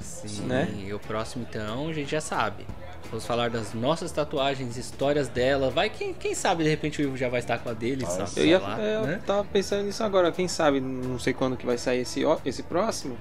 Sim, 0.00 0.42
Né? 0.46 0.68
e 0.78 0.92
o 0.94 0.98
próximo 0.98 1.46
então 1.48 1.88
a 1.88 1.92
gente 1.92 2.10
já 2.10 2.20
sabe. 2.20 2.66
Vamos 3.08 3.26
falar 3.26 3.50
das 3.50 3.74
nossas 3.74 4.12
tatuagens, 4.12 4.76
histórias 4.76 5.26
dela. 5.28 5.68
Vai, 5.70 5.90
quem, 5.90 6.14
quem 6.14 6.34
sabe 6.34 6.62
de 6.62 6.70
repente 6.70 7.00
o 7.00 7.02
Ivo 7.02 7.16
já 7.16 7.28
vai 7.28 7.40
estar 7.40 7.58
com 7.58 7.68
a 7.68 7.72
dele, 7.72 8.04
Ah, 8.06 8.10
sabe? 8.10 8.30
Eu, 8.36 8.46
ia, 8.46 8.58
lá, 8.60 8.80
é, 8.80 8.96
eu 8.96 9.02
né? 9.06 9.20
tava 9.26 9.44
pensando 9.44 9.84
nisso 9.84 10.04
agora. 10.04 10.30
Quem 10.30 10.46
sabe, 10.46 10.80
não 10.80 11.18
sei 11.18 11.32
quando 11.32 11.56
que 11.56 11.66
vai 11.66 11.76
sair 11.76 12.00
esse, 12.02 12.22
esse 12.44 12.62
próximo. 12.62 13.16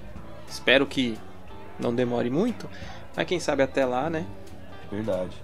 Espero 0.47 0.85
que 0.85 1.17
não 1.79 1.93
demore 1.95 2.29
muito. 2.29 2.69
Mas 3.15 3.25
quem 3.27 3.39
sabe 3.39 3.63
até 3.63 3.83
lá, 3.85 4.09
né? 4.09 4.25
Verdade. 4.91 5.35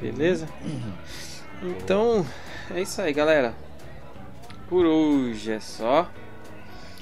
Beleza? 0.00 0.46
Então, 1.62 2.26
é 2.74 2.82
isso 2.82 3.00
aí, 3.00 3.12
galera. 3.12 3.54
Por 4.68 4.84
hoje 4.84 5.52
é 5.52 5.60
só. 5.60 6.08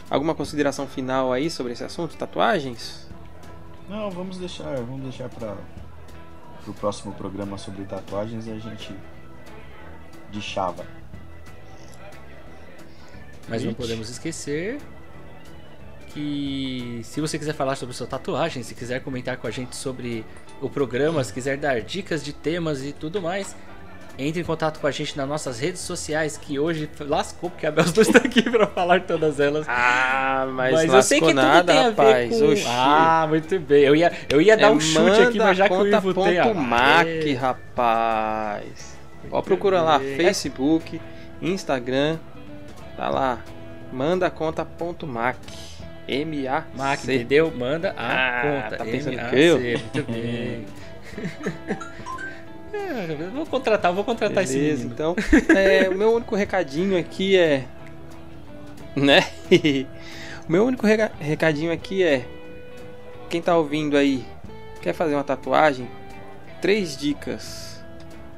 Alguma 0.08 0.34
consideração 0.36 0.86
final 0.86 1.32
aí 1.32 1.50
sobre 1.50 1.72
esse 1.72 1.82
assunto, 1.82 2.16
tatuagens? 2.16 3.08
Não, 3.88 4.08
vamos 4.10 4.38
deixar, 4.38 4.76
vamos 4.76 5.02
deixar 5.02 5.28
para 5.28 5.56
o 6.70 6.74
próximo 6.74 7.12
programa 7.14 7.58
sobre 7.58 7.84
tatuagens 7.84 8.48
a 8.48 8.58
gente 8.58 8.94
de 10.30 10.40
chava. 10.40 10.86
Mas 13.48 13.64
não 13.64 13.74
podemos 13.74 14.08
esquecer 14.10 14.78
que 16.08 17.00
se 17.04 17.20
você 17.20 17.38
quiser 17.38 17.52
falar 17.52 17.76
sobre 17.76 17.94
sua 17.94 18.06
tatuagem, 18.06 18.62
se 18.62 18.74
quiser 18.74 19.00
comentar 19.00 19.36
com 19.36 19.46
a 19.46 19.50
gente 19.50 19.76
sobre 19.76 20.24
o 20.60 20.68
programa, 20.68 21.22
se 21.22 21.32
quiser 21.32 21.56
dar 21.58 21.80
dicas 21.80 22.24
de 22.24 22.32
temas 22.32 22.82
e 22.82 22.92
tudo 22.92 23.20
mais, 23.20 23.54
entre 24.18 24.40
em 24.40 24.44
contato 24.44 24.80
com 24.80 24.86
a 24.86 24.90
gente 24.90 25.16
nas 25.16 25.28
nossas 25.28 25.58
redes 25.60 25.80
sociais, 25.82 26.36
que 26.38 26.58
hoje 26.58 26.88
lascou, 27.00 27.50
porque 27.50 27.66
a 27.66 27.70
Bels 27.70 27.92
não 27.92 28.02
está 28.02 28.18
aqui 28.18 28.42
para 28.50 28.66
falar 28.66 29.02
todas 29.02 29.38
elas. 29.38 29.66
Ah, 29.68 30.46
mas, 30.52 30.72
Mas, 30.72 30.92
eu 30.94 31.02
sei 31.02 31.20
que 31.20 31.34
nada, 31.34 31.58
tudo 31.60 31.66
tem 31.72 31.78
a 31.78 31.88
rapaz. 31.90 32.30
ver 32.30 32.38
com... 32.46 32.52
Oxi. 32.52 32.64
Ah, 32.66 33.26
muito 33.28 33.60
bem. 33.60 33.82
Eu 33.82 33.94
ia, 33.94 34.12
eu 34.28 34.40
ia 34.40 34.56
dar 34.56 34.68
É 34.68 34.70
um 34.70 34.80
chute 34.80 35.22
aqui, 35.22 35.38
mas 35.38 35.56
já 35.56 35.68
que 35.68 35.74
o 35.74 35.78
manda 35.78 35.96
Ivo 35.98 36.14
tem... 36.14 36.38
ah, 36.38 36.54
Mac, 36.54 37.06
é. 37.06 37.32
rapaz. 37.34 38.96
Ó, 39.30 39.42
procura 39.42 39.82
lá. 39.82 40.00
Facebook, 40.00 41.00
Instagram. 41.42 42.18
Tá 42.96 43.10
lá. 43.10 43.38
Manda 43.92 44.30
conta 44.30 44.64
ponto 44.64 45.06
Mac. 45.06 45.36
Entendeu? 47.02 47.52
Manda 47.54 47.94
a 47.96 48.38
Ah, 48.38 48.42
conta. 48.62 48.76
tá 48.78 48.84
pensando 48.84 49.18
que 49.30 49.36
eu? 49.36 49.60
Muito 49.60 50.02
bem. 50.10 50.64
É, 52.76 53.30
vou 53.32 53.46
contratar, 53.46 53.92
vou 53.92 54.04
contratar 54.04 54.44
esse 54.44 54.54
Beleza, 54.54 54.84
menino. 54.84 54.94
então. 54.94 55.16
é, 55.56 55.88
o 55.88 55.96
meu 55.96 56.12
único 56.14 56.34
recadinho 56.34 56.98
aqui 56.98 57.36
é. 57.36 57.64
Né? 58.94 59.20
o 60.48 60.52
meu 60.52 60.64
único 60.64 60.86
recadinho 60.86 61.72
aqui 61.72 62.02
é. 62.02 62.26
Quem 63.28 63.42
tá 63.42 63.56
ouvindo 63.56 63.96
aí, 63.96 64.24
quer 64.80 64.92
fazer 64.92 65.14
uma 65.14 65.24
tatuagem? 65.24 65.88
Três 66.60 66.96
dicas 66.96 67.66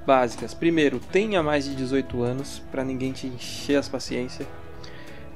básicas. 0.09 0.55
Primeiro, 0.55 0.99
tenha 0.99 1.43
mais 1.43 1.67
de 1.67 1.75
18 1.75 2.23
anos, 2.23 2.63
pra 2.71 2.83
ninguém 2.83 3.13
te 3.13 3.27
encher 3.27 3.77
as 3.77 3.91
paciência. 3.91 4.47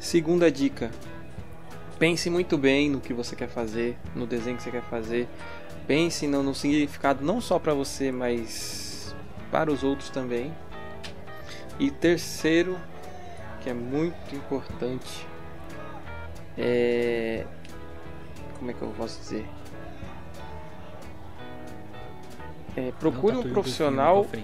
Segunda 0.00 0.50
dica, 0.50 0.90
pense 1.98 2.30
muito 2.30 2.56
bem 2.56 2.88
no 2.88 2.98
que 2.98 3.12
você 3.12 3.36
quer 3.36 3.48
fazer, 3.48 3.98
no 4.16 4.26
desenho 4.26 4.56
que 4.56 4.62
você 4.62 4.70
quer 4.70 4.82
fazer. 4.82 5.28
Pense 5.86 6.26
no, 6.26 6.42
no 6.42 6.54
significado 6.54 7.22
não 7.22 7.38
só 7.38 7.58
pra 7.58 7.74
você, 7.74 8.10
mas 8.10 8.81
para 9.52 9.70
os 9.70 9.84
outros 9.84 10.10
também. 10.10 10.52
E 11.78 11.90
terceiro, 11.90 12.76
que 13.60 13.70
é 13.70 13.74
muito 13.74 14.34
importante, 14.34 15.26
é 16.58 17.44
como 18.58 18.70
é 18.70 18.74
que 18.74 18.82
eu 18.82 18.94
posso 18.96 19.20
dizer? 19.20 19.46
É, 22.76 22.92
procure 22.98 23.34
Não 23.34 23.42
um 23.42 23.52
profissional. 23.52 24.26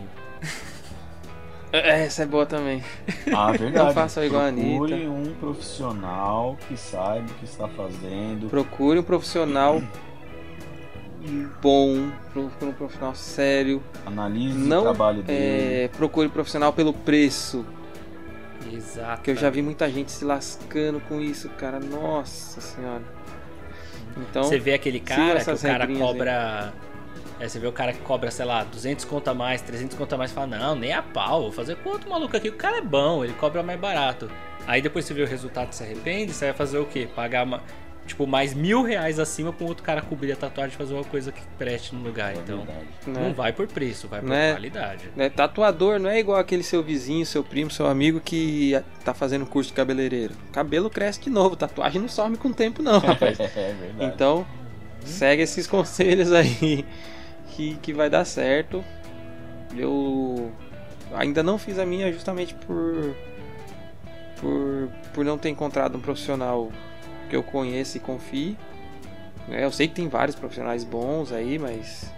É, 1.70 2.04
Essa 2.04 2.22
é 2.22 2.26
boa 2.26 2.46
também. 2.46 2.82
Ah, 3.30 3.52
verdade. 3.52 3.76
Não 3.76 3.92
faça 3.92 4.24
igual 4.24 4.40
a 4.40 4.50
Procure 4.50 4.94
Anitta. 4.94 5.10
um 5.10 5.34
profissional 5.34 6.56
que 6.66 6.78
saiba 6.78 7.30
o 7.30 7.34
que 7.34 7.44
está 7.44 7.68
fazendo. 7.68 8.48
Procure 8.48 8.98
um 8.98 9.02
profissional 9.02 9.82
bom, 11.60 12.10
procure 12.32 12.70
um 12.70 12.74
profissional 12.74 13.14
sério. 13.14 13.82
Analise 14.06 14.58
Não 14.58 14.80
o 14.80 14.82
trabalho 14.82 15.22
dele. 15.22 15.38
É, 15.84 15.88
procure 15.96 16.26
um 16.26 16.30
profissional 16.30 16.72
pelo 16.72 16.92
preço. 16.92 17.64
Exato. 18.72 19.22
Que 19.22 19.30
eu 19.30 19.36
já 19.36 19.48
vi 19.50 19.62
muita 19.62 19.88
gente 19.90 20.10
se 20.10 20.24
lascando 20.24 21.00
com 21.00 21.20
isso, 21.20 21.48
cara. 21.50 21.78
Nossa 21.80 22.60
senhora. 22.60 23.02
Então, 24.16 24.42
Você 24.42 24.58
vê 24.58 24.74
aquele 24.74 25.00
cara 25.00 25.42
que 25.44 25.50
o 25.50 25.58
cara 25.58 25.84
aí. 25.86 25.96
cobra. 25.96 26.72
É, 27.40 27.48
você 27.48 27.60
vê 27.60 27.68
o 27.68 27.72
cara 27.72 27.92
que 27.92 28.00
cobra, 28.00 28.32
sei 28.32 28.44
lá, 28.44 28.64
200 28.64 29.04
conto 29.04 29.28
a 29.28 29.34
mais, 29.34 29.62
300 29.62 29.96
conto 29.96 30.12
a 30.12 30.18
mais, 30.18 30.32
fala, 30.32 30.48
não, 30.48 30.74
nem 30.74 30.92
a 30.92 31.00
pau, 31.00 31.42
vou 31.42 31.52
fazer 31.52 31.76
quanto 31.76 32.08
maluco 32.08 32.36
aqui? 32.36 32.48
O 32.48 32.54
cara 32.54 32.78
é 32.78 32.82
bom, 32.82 33.22
ele 33.24 33.32
cobra 33.34 33.62
mais 33.62 33.78
barato. 33.78 34.28
Aí 34.66 34.82
depois 34.82 35.04
você 35.04 35.14
vê 35.14 35.22
o 35.22 35.26
resultado 35.26 35.70
e 35.70 35.74
se 35.76 35.84
arrepende, 35.84 36.32
você 36.32 36.46
vai 36.46 36.54
fazer 36.54 36.78
o 36.78 36.84
quê? 36.84 37.08
Pagar, 37.14 37.44
uma, 37.44 37.62
tipo, 38.08 38.26
mais 38.26 38.52
mil 38.54 38.82
reais 38.82 39.18
acima 39.18 39.52
pra 39.52 39.64
um 39.64 39.68
outro 39.68 39.84
cara 39.84 40.02
cobrir 40.02 40.32
a 40.32 40.36
tatuagem 40.36 40.74
e 40.74 40.76
fazer 40.76 40.94
uma 40.94 41.04
coisa 41.04 41.30
que 41.30 41.40
preste 41.56 41.94
no 41.94 42.02
lugar. 42.02 42.32
É 42.34 42.38
então, 42.38 42.64
né? 42.64 42.82
não 43.06 43.32
vai 43.32 43.52
por 43.52 43.66
preço, 43.68 44.08
vai 44.08 44.20
por 44.20 44.28
Né? 44.28 44.52
qualidade. 44.52 45.10
né, 45.14 45.28
tatuador 45.28 45.98
não 46.00 46.10
é 46.10 46.18
igual 46.18 46.38
aquele 46.38 46.62
seu 46.62 46.82
vizinho, 46.82 47.24
seu 47.24 47.44
primo, 47.44 47.70
seu 47.70 47.86
amigo 47.86 48.20
que 48.20 48.72
tá 49.04 49.14
fazendo 49.14 49.46
curso 49.46 49.70
de 49.70 49.76
cabeleireiro. 49.76 50.34
Cabelo 50.52 50.90
cresce 50.90 51.20
de 51.20 51.30
novo, 51.30 51.54
tatuagem 51.54 52.00
não 52.00 52.08
some 52.08 52.36
com 52.36 52.48
o 52.48 52.54
tempo 52.54 52.82
não, 52.82 52.98
rapaz. 53.00 53.38
É 53.38 53.46
verdade. 53.46 53.94
Então, 54.00 54.46
segue 55.04 55.42
esses 55.42 55.66
conselhos 55.66 56.32
aí 56.32 56.84
que, 57.50 57.76
que 57.76 57.92
vai 57.92 58.10
dar 58.10 58.24
certo. 58.24 58.84
Eu 59.76 60.50
ainda 61.14 61.42
não 61.42 61.58
fiz 61.58 61.78
a 61.78 61.86
minha 61.86 62.10
justamente 62.12 62.54
por, 62.54 63.14
por, 64.40 64.88
por 65.12 65.24
não 65.24 65.36
ter 65.38 65.48
encontrado 65.50 65.96
um 65.96 66.00
profissional 66.00 66.70
que 67.28 67.36
eu 67.36 67.42
conheça 67.42 67.96
e 67.96 68.00
confie. 68.00 68.56
É, 69.50 69.64
eu 69.64 69.70
sei 69.72 69.88
que 69.88 69.94
tem 69.94 70.08
vários 70.08 70.34
profissionais 70.36 70.84
bons 70.84 71.32
aí, 71.32 71.58
mas 71.58 72.10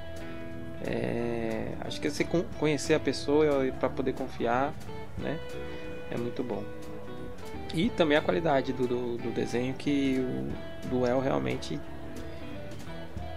é, 0.85 1.67
acho 1.83 2.01
que 2.01 2.11
você 2.11 2.25
con- 2.25 2.45
conhecer 2.59 2.95
a 2.95 3.01
pessoa 3.01 3.71
para 3.79 3.89
poder 3.89 4.15
confiar, 4.15 4.75
né, 5.19 5.39
é 6.11 6.17
muito 6.17 6.43
bom. 6.43 6.65
E 7.73 7.89
também 7.91 8.19
a 8.19 8.21
qualidade 8.21 8.73
do, 8.73 8.87
do, 8.87 9.17
do 9.19 9.31
desenho 9.31 9.75
que 9.75 10.19
o 10.19 10.89
Duel 10.89 11.21
realmente 11.21 11.79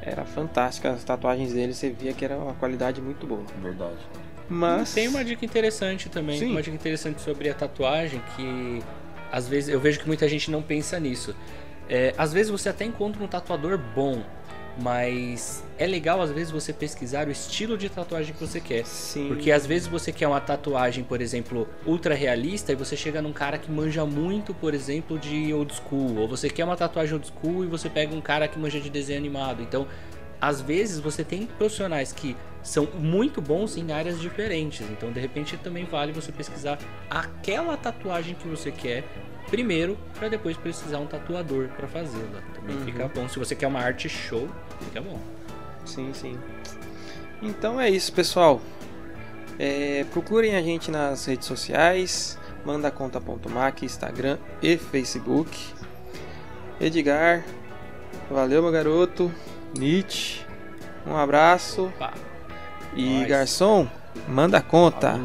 era 0.01 0.25
fantástica. 0.25 0.89
As 0.89 1.03
tatuagens 1.03 1.53
dele 1.53 1.73
você 1.73 1.91
via 1.91 2.13
que 2.13 2.25
era 2.25 2.35
uma 2.35 2.53
qualidade 2.55 2.99
muito 2.99 3.27
boa. 3.27 3.43
Verdade. 3.61 3.97
Mas 4.49 4.91
Tem 4.93 5.07
uma 5.07 5.23
dica 5.23 5.45
interessante 5.45 6.09
também, 6.09 6.39
Sim. 6.39 6.51
uma 6.51 6.61
dica 6.63 6.75
interessante 6.75 7.21
sobre 7.21 7.47
a 7.49 7.53
tatuagem 7.53 8.21
que 8.35 8.81
às 9.31 9.47
vezes 9.47 9.69
eu 9.69 9.79
vejo 9.79 9.99
que 9.99 10.07
muita 10.07 10.27
gente 10.27 10.49
não 10.49 10.61
pensa 10.63 10.99
nisso. 10.99 11.35
É, 11.89 12.13
às 12.17 12.33
vezes 12.33 12.51
você 12.51 12.69
até 12.69 12.85
encontra 12.85 13.23
um 13.23 13.27
tatuador 13.27 13.77
bom, 13.77 14.23
Mas 14.77 15.63
é 15.77 15.85
legal 15.85 16.21
às 16.21 16.31
vezes 16.31 16.51
você 16.51 16.73
pesquisar 16.73 17.27
o 17.27 17.31
estilo 17.31 17.77
de 17.77 17.89
tatuagem 17.89 18.33
que 18.33 18.39
você 18.39 18.59
quer. 18.59 18.85
Sim. 18.85 19.27
Porque 19.27 19.51
às 19.51 19.65
vezes 19.65 19.87
você 19.87 20.11
quer 20.11 20.27
uma 20.27 20.41
tatuagem, 20.41 21.03
por 21.03 21.21
exemplo, 21.21 21.67
ultra 21.85 22.15
realista 22.15 22.71
e 22.71 22.75
você 22.75 22.95
chega 22.95 23.21
num 23.21 23.33
cara 23.33 23.57
que 23.57 23.71
manja 23.71 24.05
muito, 24.05 24.53
por 24.53 24.73
exemplo, 24.73 25.19
de 25.19 25.53
old 25.53 25.73
school. 25.75 26.17
Ou 26.17 26.27
você 26.27 26.49
quer 26.49 26.63
uma 26.63 26.75
tatuagem 26.75 27.13
old 27.13 27.27
school 27.27 27.63
e 27.63 27.67
você 27.67 27.89
pega 27.89 28.15
um 28.15 28.21
cara 28.21 28.47
que 28.47 28.57
manja 28.57 28.79
de 28.79 28.89
desenho 28.89 29.19
animado. 29.19 29.61
Então, 29.61 29.87
às 30.41 30.59
vezes 30.59 30.99
você 30.99 31.23
tem 31.23 31.45
profissionais 31.45 32.11
que 32.11 32.35
são 32.63 32.87
muito 32.93 33.41
bons 33.41 33.77
em 33.77 33.91
áreas 33.91 34.19
diferentes. 34.19 34.81
Então, 34.89 35.11
de 35.11 35.19
repente, 35.19 35.57
também 35.57 35.85
vale 35.85 36.11
você 36.11 36.31
pesquisar 36.31 36.79
aquela 37.09 37.75
tatuagem 37.77 38.33
que 38.35 38.47
você 38.47 38.71
quer 38.71 39.03
primeiro, 39.49 39.97
para 40.17 40.29
depois 40.29 40.57
precisar 40.57 40.97
um 40.99 41.05
tatuador 41.05 41.67
para 41.75 41.87
fazê-la. 41.87 42.41
Também 42.55 42.77
Uhum. 42.77 42.85
fica 42.85 43.07
bom. 43.13 43.27
Se 43.29 43.37
você 43.37 43.53
quer 43.55 43.67
uma 43.67 43.79
arte 43.81 44.09
show, 44.09 44.47
fica 44.85 44.99
bom. 45.01 45.19
Sim, 45.85 46.11
sim. 46.13 46.39
Então 47.41 47.79
é 47.79 47.89
isso, 47.89 48.11
pessoal. 48.13 48.59
É, 49.59 50.05
procurem 50.11 50.55
a 50.55 50.61
gente 50.61 50.89
nas 50.89 51.25
redes 51.25 51.45
sociais, 51.47 52.39
mandaconta.mac, 52.65 53.83
Instagram 53.83 54.39
e 54.61 54.77
Facebook. 54.77 55.55
Edgar, 56.81 57.43
valeu 58.31 58.63
meu 58.63 58.71
garoto. 58.71 59.31
Nietzsche, 59.77 60.41
um 61.05 61.15
abraço. 61.15 61.91
Pá. 61.99 62.13
E 62.95 63.25
garçom, 63.25 63.87
manda 64.27 64.61
conta. 64.61 65.19